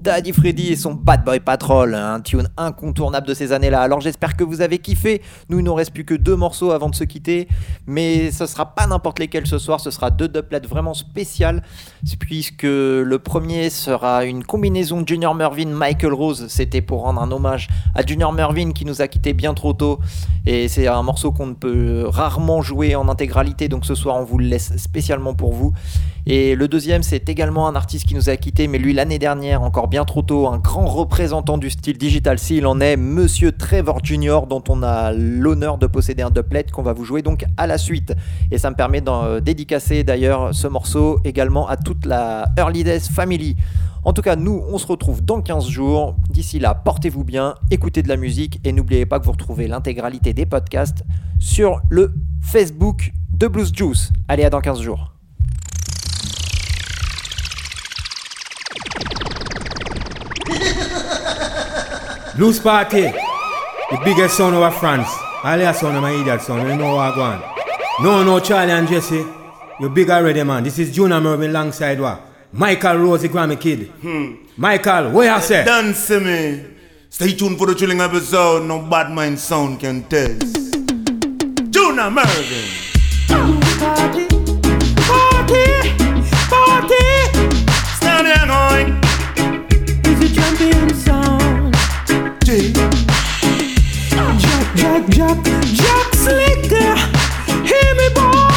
Daddy 0.05 0.33
Freddy 0.33 0.67
et 0.67 0.75
son 0.75 0.93
Bad 0.93 1.25
Boy 1.25 1.39
Patrol, 1.39 1.95
un 1.95 2.21
tune 2.21 2.47
incontournable 2.57 3.25
de 3.25 3.33
ces 3.33 3.51
années-là. 3.51 3.81
Alors 3.81 4.01
j'espère 4.01 4.37
que 4.37 4.43
vous 4.43 4.61
avez 4.61 4.77
kiffé. 4.77 5.23
Nous, 5.49 5.57
il 5.57 5.65
nous 5.65 5.73
reste 5.73 5.91
plus 5.91 6.05
que 6.05 6.13
deux 6.13 6.35
morceaux 6.35 6.69
avant 6.69 6.89
de 6.89 6.95
se 6.95 7.03
quitter, 7.03 7.47
mais 7.87 8.29
ce 8.29 8.45
sera 8.45 8.75
pas 8.75 8.85
n'importe 8.85 9.17
lesquels 9.17 9.47
ce 9.47 9.57
soir. 9.57 9.79
Ce 9.79 9.89
sera 9.89 10.11
deux 10.11 10.27
doublets 10.27 10.59
vraiment 10.59 10.93
spéciales, 10.93 11.63
puisque 12.19 12.61
le 12.61 13.17
premier 13.17 13.71
sera 13.71 14.25
une 14.25 14.43
combinaison 14.43 15.03
Junior 15.03 15.33
Mervyn 15.33 15.69
Michael 15.69 16.13
Rose. 16.13 16.45
C'était 16.49 16.81
pour 16.81 17.01
rendre 17.01 17.23
un 17.23 17.31
hommage 17.31 17.67
à 17.95 18.05
Junior 18.05 18.31
Mervyn 18.31 18.73
qui 18.73 18.85
nous 18.85 19.01
a 19.01 19.07
quitté 19.07 19.33
bien 19.33 19.55
trop 19.55 19.73
tôt, 19.73 19.97
et 20.45 20.67
c'est 20.67 20.85
un 20.85 21.01
morceau 21.01 21.31
qu'on 21.31 21.47
ne 21.47 21.55
peut 21.55 22.03
rarement 22.07 22.61
jouer 22.61 22.95
en 22.95 23.09
intégralité. 23.09 23.69
Donc 23.69 23.87
ce 23.87 23.95
soir, 23.95 24.17
on 24.17 24.23
vous 24.23 24.37
le 24.37 24.45
laisse 24.45 24.77
spécialement 24.77 25.33
pour 25.33 25.53
vous. 25.53 25.73
Et 26.27 26.55
le 26.55 26.67
deuxième, 26.67 27.03
c'est 27.03 27.29
également 27.29 27.67
un 27.67 27.75
artiste 27.75 28.07
qui 28.07 28.15
nous 28.15 28.29
a 28.29 28.35
quitté, 28.35 28.67
mais 28.67 28.79
lui 28.79 28.93
l'année 28.93 29.19
dernière, 29.19 29.61
encore 29.61 29.87
bien 29.87 29.94
trop 30.03 30.21
tôt, 30.21 30.47
un 30.47 30.57
grand 30.57 30.87
représentant 30.87 31.57
du 31.57 31.69
style 31.69 31.97
digital, 31.97 32.37
s'il 32.37 32.67
en 32.67 32.81
est, 32.81 32.97
Monsieur 32.97 33.53
Trevor 33.53 34.03
Junior, 34.03 34.47
dont 34.47 34.63
on 34.67 34.83
a 34.83 35.13
l'honneur 35.13 35.77
de 35.77 35.87
posséder 35.87 36.23
un 36.23 36.31
doublet 36.31 36.65
qu'on 36.65 36.81
va 36.81 36.91
vous 36.91 37.05
jouer 37.05 37.21
donc 37.21 37.45
à 37.55 37.67
la 37.67 37.77
suite. 37.77 38.13
Et 38.51 38.57
ça 38.57 38.69
me 38.69 38.75
permet 38.75 38.99
d'en 38.99 39.39
dédicacer 39.39 40.03
d'ailleurs 40.03 40.53
ce 40.53 40.67
morceau 40.67 41.19
également 41.23 41.67
à 41.69 41.77
toute 41.77 42.05
la 42.05 42.49
Early 42.57 42.83
Days 42.83 43.07
Family. 43.09 43.55
En 44.03 44.13
tout 44.13 44.21
cas, 44.21 44.35
nous, 44.35 44.63
on 44.69 44.77
se 44.77 44.85
retrouve 44.85 45.23
dans 45.23 45.41
15 45.41 45.67
jours. 45.67 46.15
D'ici 46.29 46.59
là, 46.59 46.75
portez-vous 46.75 47.23
bien, 47.23 47.55
écoutez 47.71 48.03
de 48.03 48.07
la 48.07 48.17
musique 48.17 48.59
et 48.63 48.71
n'oubliez 48.71 49.05
pas 49.05 49.19
que 49.19 49.25
vous 49.25 49.31
retrouvez 49.31 49.67
l'intégralité 49.67 50.33
des 50.33 50.45
podcasts 50.45 51.03
sur 51.39 51.81
le 51.89 52.13
Facebook 52.41 53.13
de 53.33 53.47
Blues 53.47 53.71
Juice. 53.73 54.11
Allez, 54.27 54.43
à 54.43 54.49
dans 54.49 54.61
15 54.61 54.81
jours. 54.81 55.14
Blues 62.35 62.59
Party, 62.59 63.03
the 63.03 64.01
biggest 64.03 64.35
son 64.35 64.53
of 64.53 64.77
France. 64.77 65.07
All 65.41 65.57
your 65.57 65.73
son 65.73 65.95
of 65.95 66.01
my 66.01 66.11
idiot 66.11 66.41
son, 66.41 66.67
you 66.67 66.75
know 66.75 66.95
what 66.95 67.13
I 67.13 67.17
want. 67.17 67.45
No, 68.01 68.23
no, 68.23 68.41
Charlie 68.41 68.73
and 68.73 68.89
Jesse, 68.89 69.25
you 69.79 69.89
big 69.89 70.09
already, 70.09 70.43
man. 70.43 70.65
This 70.65 70.77
is 70.79 70.93
Junior 70.93 71.21
Murvin 71.21 71.49
alongside 71.49 71.97
what? 72.01 72.21
Michael 72.51 72.97
Rose, 72.97 73.21
the 73.21 73.29
Grammy 73.29 73.57
kid. 73.59 73.87
Hmm. 74.01 74.35
Michael, 74.57 75.11
what 75.11 75.33
you 75.33 75.41
say? 75.41 75.63
Dance 75.63 76.09
me. 76.09 76.65
Stay 77.09 77.33
tuned 77.35 77.57
for 77.57 77.67
the 77.67 77.75
chilling 77.75 78.01
episode. 78.01 78.67
No 78.67 78.81
bad 78.81 79.11
mind 79.11 79.39
sound 79.39 79.79
can 79.79 80.03
test. 80.03 80.41
Junior 81.71 82.11
Murvin. 82.11 82.67
Party, 83.79 84.27
party, 85.07 85.95
party. 86.49 87.03
Stand 87.95 88.27
there 88.27 89.04
Jack, 92.55 92.71
Jack, 94.77 95.07
Jack, 95.09 95.43
Jack 95.75 96.13
Slicker. 96.15 96.95
Hear 97.67 97.95
me, 97.99 98.07
boy. 98.15 98.47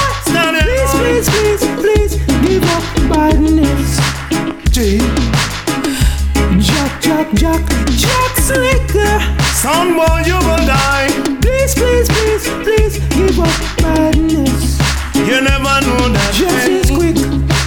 Please, 0.63 0.93
please, 0.95 1.29
please, 1.29 1.67
please 1.83 2.15
give 2.47 2.63
up 2.63 2.85
badness. 3.11 3.99
J. 4.71 4.99
Jack, 6.61 7.03
Jack, 7.03 7.33
Jack, 7.35 7.67
Jack 7.91 8.37
Slicker. 8.37 9.19
Son 9.55 9.95
boy, 9.95 10.23
you 10.25 10.39
will 10.47 10.65
die. 10.65 11.11
Please, 11.43 11.75
please, 11.75 12.09
please, 12.09 12.47
please 12.63 12.99
give 13.17 13.41
up 13.41 13.51
badness. 13.79 14.79
You 15.17 15.41
never 15.41 15.81
know 15.83 16.09
that. 16.15 16.31
Jesse's 16.39 16.91
quick, 16.97 17.17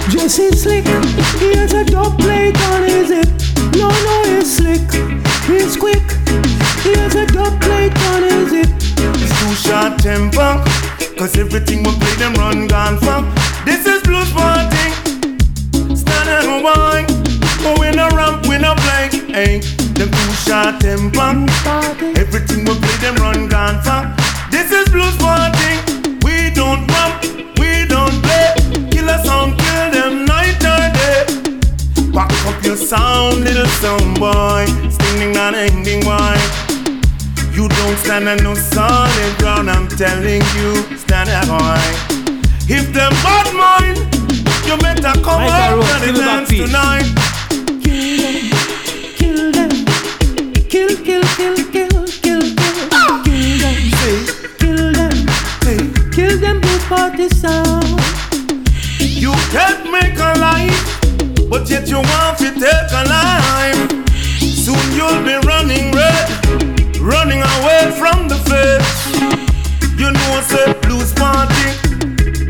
Jesse's 0.08 0.62
slick. 0.62 0.86
He 1.38 1.54
has 1.56 1.74
a 1.74 1.84
dub 1.84 2.18
plate 2.18 2.58
on 2.72 2.84
his 2.84 3.10
hip. 3.10 3.28
No, 3.76 3.90
no, 3.90 4.24
he's 4.34 4.56
slick. 4.56 4.80
He's 5.46 5.76
quick. 5.76 6.02
He 6.82 6.94
has 6.98 7.14
a 7.14 7.26
dub 7.26 7.60
plate 7.60 7.96
on 8.10 8.22
his 8.22 8.50
hip. 8.52 8.70
It's 9.22 9.34
too 9.40 9.54
short 9.68 9.98
temper. 9.98 10.62
Cause 11.18 11.36
everything 11.36 11.82
we 11.82 11.92
play 11.98 12.14
them 12.14 12.34
run 12.34 12.66
gone 12.66 12.98
from. 12.98 13.32
This 13.64 13.86
is 13.86 14.02
blues 14.02 14.30
party. 14.32 14.86
Stand 15.94 16.28
and 16.28 16.62
wine. 16.64 17.06
But 17.62 17.78
we 17.78 17.90
no 17.90 18.08
ramp, 18.10 18.46
we 18.46 18.58
no 18.58 18.74
play. 18.74 19.08
Hey, 19.30 19.60
them 19.98 20.10
too 20.10 20.32
short 20.46 20.80
temper. 20.80 21.46
Everything 22.18 22.64
we 22.64 22.74
play 22.78 22.96
them 23.00 23.16
run 23.16 23.48
gone 23.48 23.80
from. 23.82 24.14
This 24.50 24.72
is 24.72 24.88
blues 24.88 25.16
party. 25.18 25.78
We 26.24 26.50
don't 26.54 26.86
ramp, 26.90 27.41
up 32.52 32.64
your 32.64 32.76
sound, 32.76 33.44
little 33.44 33.66
sound 33.66 34.18
boy. 34.18 34.66
Sting 34.90 35.18
ding 35.18 35.32
dong 35.32 35.52
ding 35.52 35.82
ding. 35.84 36.02
You 37.54 37.68
don't 37.68 37.98
stand 37.98 38.28
on 38.28 38.38
no 38.42 38.54
solid 38.54 39.38
ground, 39.38 39.70
I'm 39.70 39.88
telling 39.88 40.42
you, 40.56 40.70
stand 40.96 41.28
there, 41.28 41.46
boy. 41.46 41.80
If 42.68 42.92
them 42.92 43.12
bad 43.22 43.48
mind, 43.54 43.98
you 44.66 44.76
better 44.78 45.12
come 45.20 45.42
out 45.42 45.78
and 45.78 46.04
give 46.04 46.14
me 46.14 46.20
back 46.20 46.48
dance 46.48 46.50
tonight. 46.50 47.08
Kill 47.82 48.16
them. 48.22 48.40
Kill, 49.20 49.52
them, 49.52 49.70
kill, 50.72 50.96
kill, 51.06 51.24
kill, 51.36 51.56
kill, 51.66 52.06
kill. 52.22 52.42
Kill 53.24 53.62
them. 53.62 53.78
Kill 54.58 54.92
them. 54.92 55.14
Kill 56.12 56.38
them 56.38 56.60
blue 56.60 56.80
party 56.88 57.28
sound. 57.28 58.00
You 58.98 59.32
can't 59.52 59.90
make 59.92 60.18
a 60.18 60.38
life, 60.38 60.91
but 61.52 61.68
yet 61.68 61.86
you 61.86 61.96
want 61.96 62.38
to 62.38 62.48
take 62.54 62.90
a 63.00 63.04
life. 63.04 63.76
Soon 64.40 64.80
you'll 64.96 65.20
be 65.22 65.36
running 65.46 65.92
red, 65.92 66.28
running 66.98 67.42
away 67.56 67.92
from 68.00 68.26
the 68.26 68.38
face. 68.48 68.92
You 70.00 70.10
know, 70.10 70.28
I 70.32 70.42
say 70.48 70.72
blues 70.80 71.12
party, 71.12 71.68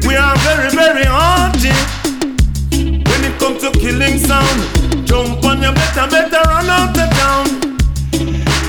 we 0.07 0.15
are 0.15 0.37
very, 0.47 0.71
very 0.71 1.05
hearty. 1.05 1.75
When 3.11 3.21
it 3.27 3.35
comes 3.41 3.61
to 3.63 3.73
killing 3.73 4.19
sound, 4.19 4.59
jump 5.05 5.45
on 5.45 5.63
you 5.63 5.73
better, 5.73 6.07
better 6.09 6.43
run 6.49 6.71
out 6.71 6.95
the 6.95 7.07
town. 7.19 7.47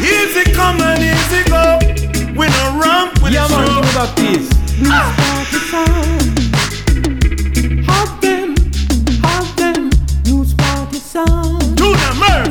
Easy 0.02 0.52
come 0.52 0.82
and 0.82 1.04
easy 1.14 1.44
go. 1.48 1.78
We 2.34 2.48
no 2.48 2.82
ramp 2.82 3.22
with 3.22 3.34
Yeah, 3.34 3.48
the 3.48 3.56
man, 3.56 3.68
show. 3.68 3.76
give 3.76 3.86
me 3.86 3.94
back 3.94 4.16
peace. 4.18 4.50
Ah! 4.86 6.43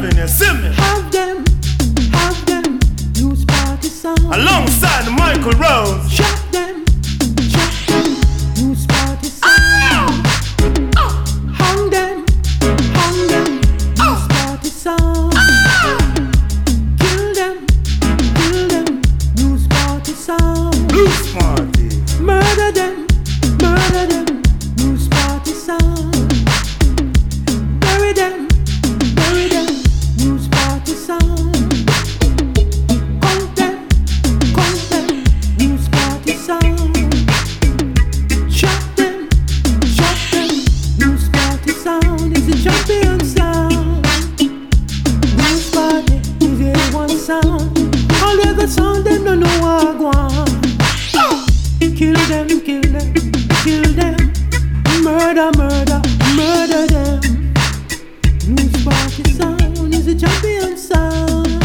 You 0.02 0.26
see 0.26 0.52
me? 0.54 0.68
Have 0.74 1.12
them. 1.12 1.44
Have 2.10 2.44
them. 2.44 2.80
Blues 3.12 3.44
party 3.44 3.86
sound. 3.86 4.18
Alongside 4.18 5.08
Michael 5.16 5.52
Rose. 5.52 6.12
Shut 6.12 6.41
Kill 52.02 52.14
them, 52.26 52.48
kill 52.62 52.82
them, 52.82 53.14
kill 53.62 53.84
them. 53.94 54.16
Murder, 55.04 55.52
murder, 55.56 56.02
murder 56.34 56.84
them. 56.88 57.54
Blues 58.44 58.84
party 58.84 59.22
sound 59.30 59.94
is 59.94 60.08
a 60.08 60.18
champion 60.18 60.76
sound. 60.76 61.62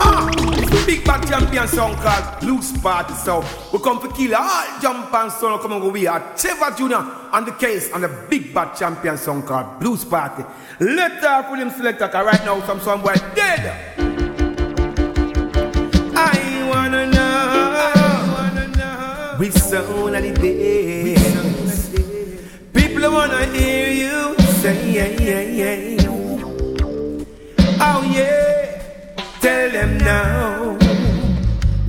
Ah, 0.00 0.28
it's 0.58 0.70
the 0.70 0.82
big 0.84 1.04
bad 1.04 1.24
champion 1.28 1.68
song 1.68 1.94
called 1.94 2.40
Blues 2.40 2.72
Party 2.78 3.14
So 3.14 3.44
We 3.72 3.78
come 3.78 4.00
to 4.00 4.08
kill 4.08 4.34
all 4.34 4.80
jump 4.80 5.14
and 5.14 5.30
come 5.30 5.72
and 5.72 5.80
go 5.80 5.88
we 5.90 6.08
are 6.08 6.34
Trevor 6.36 6.74
Jr. 6.76 6.96
on 7.30 7.44
the 7.44 7.52
case 7.52 7.92
on 7.92 8.00
the 8.00 8.08
big 8.28 8.52
bad 8.52 8.74
champion 8.74 9.16
song 9.16 9.44
called 9.44 9.78
Blues 9.78 10.04
Party 10.04 10.42
Let 10.80 11.22
our 11.22 11.48
William 11.48 11.70
selector 11.70 12.08
cause 12.08 12.26
right 12.26 12.44
now 12.44 12.60
some 12.66 12.80
somewhere 12.80 13.14
dead 13.36 13.91
We 19.42 19.50
sound 19.50 20.14
of 20.14 20.22
the 20.22 20.30
bass 20.38 21.90
People 22.72 23.10
wanna 23.10 23.44
hear 23.46 23.90
you 23.90 24.36
say 24.62 24.92
yeah 24.92 25.08
yeah 25.20 25.40
yeah. 25.40 26.06
Oh 27.80 28.06
yeah. 28.06 28.78
Tell 29.40 29.68
them 29.72 29.98
now. 29.98 30.78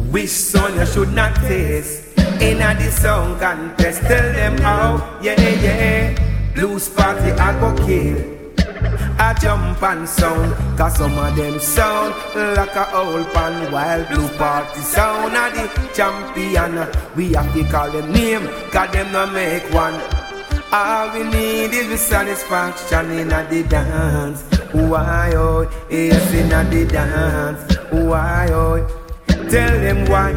Which 0.10 0.32
son 0.32 0.80
you 0.80 0.86
should 0.88 1.14
not 1.14 1.36
taste 1.46 2.18
In 2.42 2.60
a 2.60 2.74
the 2.74 2.90
song 2.90 3.38
contest 3.38 4.02
Tell 4.02 4.34
them 4.34 4.58
how. 4.58 5.20
Yeah 5.22 5.40
yeah. 5.40 6.54
Blues 6.56 6.90
party 6.90 7.34
I 7.34 7.54
go 7.60 7.86
kill 7.86 8.33
I 9.20 9.34
jump 9.34 9.82
and 9.84 10.08
sound 10.08 10.78
Cause 10.78 10.98
some 10.98 11.18
of 11.18 11.36
them 11.36 11.60
sound 11.60 12.16
Like 12.36 12.76
a 12.76 12.96
old 12.96 13.28
pan 13.34 13.72
wild 13.72 14.08
blue 14.10 14.28
party 14.38 14.82
sound 14.82 15.36
Are 15.36 15.52
the 15.52 15.68
champion 15.94 16.88
We 17.16 17.34
have 17.34 17.54
to 17.54 17.64
call 17.66 17.92
them 17.92 18.12
name 18.12 18.48
Cause 18.72 18.92
them 18.92 19.12
no 19.12 19.28
make 19.28 19.64
one 19.74 20.00
all 20.76 21.14
we 21.14 21.22
need 21.22 21.72
is 21.72 21.88
the 21.88 21.98
satisfaction 22.00 23.12
in 23.12 23.28
the 23.28 23.64
dance. 23.70 24.42
Why 24.72 25.32
oh, 25.36 25.70
yes 25.88 26.34
in 26.34 26.50
the 26.50 26.86
dance. 26.92 27.78
Why 27.92 28.48
oh, 28.50 28.82
tell 29.28 29.70
them 29.70 30.10
why. 30.10 30.34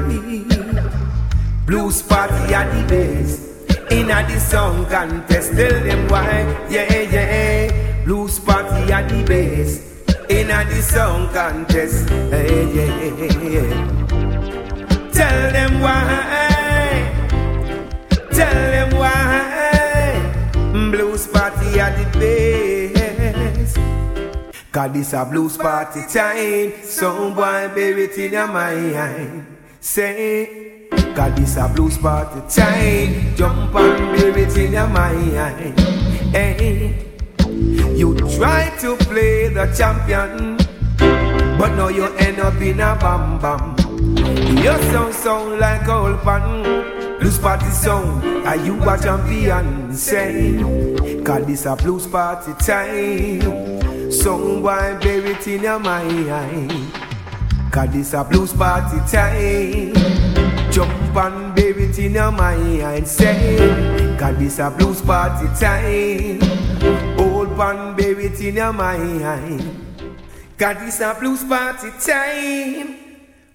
Blues 1.65 2.03
party 2.03 2.53
at 2.53 2.71
the 2.71 2.87
best. 2.87 3.91
In 3.91 4.09
the 4.09 4.39
song 4.39 4.85
contest, 4.91 5.53
tell 5.55 5.73
them 5.73 6.07
why. 6.07 6.69
Yeah 6.69 7.01
yeah. 7.01 7.96
Blues 8.07 8.39
party 8.39 8.93
at 8.93 9.09
the 9.09 9.25
best. 9.25 9.83
In 10.31 10.47
the 10.47 10.81
song 10.81 11.29
contest, 11.35 12.09
hey, 12.09 12.71
yeah, 12.73 12.95
yeah. 13.43 13.67
Tell 15.11 15.51
them 15.51 15.81
why. 15.81 17.11
Tell 18.31 18.71
them 18.71 18.97
why. 18.97 20.23
Blues 20.93 21.27
party 21.27 21.81
at 21.81 21.99
the 21.99 22.05
best. 22.21 23.77
Cause 24.71 24.93
this 24.93 25.13
a 25.13 25.25
blues 25.25 25.57
party 25.57 26.03
time. 26.07 26.75
Some 26.85 27.35
boy 27.35 27.73
bury 27.75 28.05
it 28.05 28.17
in 28.19 28.35
your 28.35 28.47
mind. 28.47 29.47
Say, 29.81 30.87
cause 31.13 31.35
this 31.35 31.57
a 31.57 31.69
blues 31.75 31.99
party 31.99 32.41
time. 32.55 33.35
Jump 33.35 33.75
and 33.75 34.17
bury 34.17 34.43
it 34.43 34.57
in 34.57 34.75
your 34.75 34.87
mind. 34.87 35.81
Hey. 36.31 37.06
You 37.97 38.15
try 38.37 38.71
to 38.81 38.97
play 38.97 39.49
the 39.49 39.67
champion, 39.77 40.57
but 41.59 41.75
now 41.77 41.89
you 41.89 42.05
end 42.17 42.39
up 42.39 42.61
in 42.61 42.81
a 42.81 42.95
bam 42.97 43.39
bam. 43.41 43.77
Your 44.63 44.79
sound 44.93 45.15
sound 45.15 45.59
like 45.59 45.89
old 45.89 46.21
pan. 46.23 47.19
Blues 47.19 47.39
party 47.39 47.71
song, 47.71 48.23
are 48.47 48.57
you 48.57 48.81
a 48.89 48.99
champion? 48.99 49.93
Say, 49.93 50.59
cause 51.25 51.47
this 51.47 51.65
a 51.67 51.75
blues 51.75 52.07
party 52.07 52.53
time. 52.65 54.13
Some 54.13 54.63
boy 54.63 54.99
bury 55.01 55.31
it 55.31 55.47
in 55.49 55.63
your 55.63 55.79
mind. 55.79 56.93
Cause 57.73 57.91
this 57.91 58.13
a 58.13 58.23
blues 58.23 58.53
party 58.53 58.99
time. 59.11 59.95
Jump 60.71 61.17
and 61.17 61.55
bury 61.55 61.85
it 61.85 61.99
in 61.99 62.13
your 62.13 62.31
mind. 62.31 63.09
Say, 63.09 64.17
cause 64.19 64.37
this 64.39 64.59
a 64.59 64.71
blues 64.71 65.01
party 65.01 65.47
time. 65.59 66.66
Old 67.57 67.65
pan 67.65 67.97
bury 67.97 68.27
it 68.27 68.41
in 68.41 68.57
your 68.57 68.73
mind. 68.73 69.23
Cause 70.59 70.77
this 70.79 71.01
a 71.01 71.17
blues 71.19 71.43
party 71.45 71.91
time. 72.05 72.97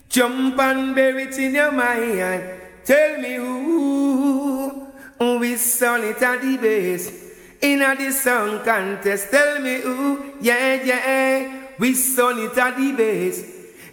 Jump 0.10 0.60
and 0.60 0.96
bury 0.96 1.24
it 1.24 1.38
in 1.38 1.54
your 1.54 1.72
mind. 1.72 2.44
Tell 2.84 3.18
me 3.20 3.36
who, 3.36 4.88
who 5.20 5.44
is 5.44 5.62
son 5.62 6.04
it 6.04 6.22
at 6.22 6.42
the 6.42 6.58
base 6.58 7.32
in 7.62 7.84
a 7.84 7.96
the 7.96 8.12
song 8.12 8.64
contest. 8.66 9.30
Tell 9.30 9.62
me 9.62 9.82
who, 9.82 10.34
yeah 10.42 10.82
yeah, 10.84 11.68
we 11.78 11.94
son 11.94 12.40
it 12.40 12.58
at 12.58 12.76
the 12.76 12.92
base 12.94 13.46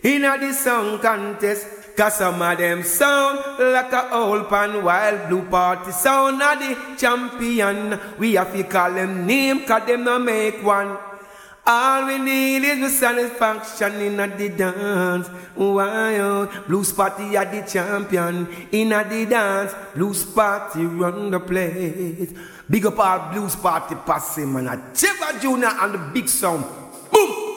in 0.02 0.24
a 0.24 0.38
the 0.38 0.54
song 0.54 1.00
contest. 1.00 1.77
Cause 1.98 2.18
some 2.18 2.40
of 2.40 2.56
them 2.56 2.84
sound 2.84 3.40
like 3.58 3.92
a 3.92 4.14
old 4.14 4.48
pan 4.48 4.84
while 4.84 5.26
blue 5.26 5.42
party 5.46 5.90
sound 5.90 6.40
of 6.40 6.60
the 6.60 6.94
champion. 6.96 7.98
We 8.16 8.34
have 8.34 8.52
to 8.52 8.62
call 8.62 8.92
them 8.92 9.26
name 9.26 9.66
cause 9.66 9.84
them 9.84 10.04
no 10.04 10.20
make 10.20 10.62
one. 10.62 10.96
All 11.66 12.06
we 12.06 12.18
need 12.18 12.62
is 12.62 12.78
the 12.78 12.88
satisfaction 12.88 13.94
in 13.94 14.20
a 14.20 14.28
the 14.28 14.48
dance. 14.48 15.26
Why 15.56 16.20
oh, 16.20 16.46
blues 16.68 16.92
party 16.92 17.36
at 17.36 17.50
the 17.50 17.68
champion 17.68 18.46
in 18.70 18.92
a 18.92 19.02
the 19.02 19.26
dance. 19.26 19.74
Blues 19.96 20.24
party 20.24 20.86
run 20.86 21.32
the 21.32 21.40
place. 21.40 22.32
Big 22.70 22.86
up 22.86 23.00
our 23.00 23.32
blues 23.32 23.56
party 23.56 23.96
passing 24.06 24.52
man. 24.52 24.68
A 24.68 24.94
Trevor 24.94 25.40
Junior 25.40 25.72
and 25.80 25.94
the 25.94 25.98
big 26.14 26.28
sound. 26.28 26.64
Boom. 27.10 27.47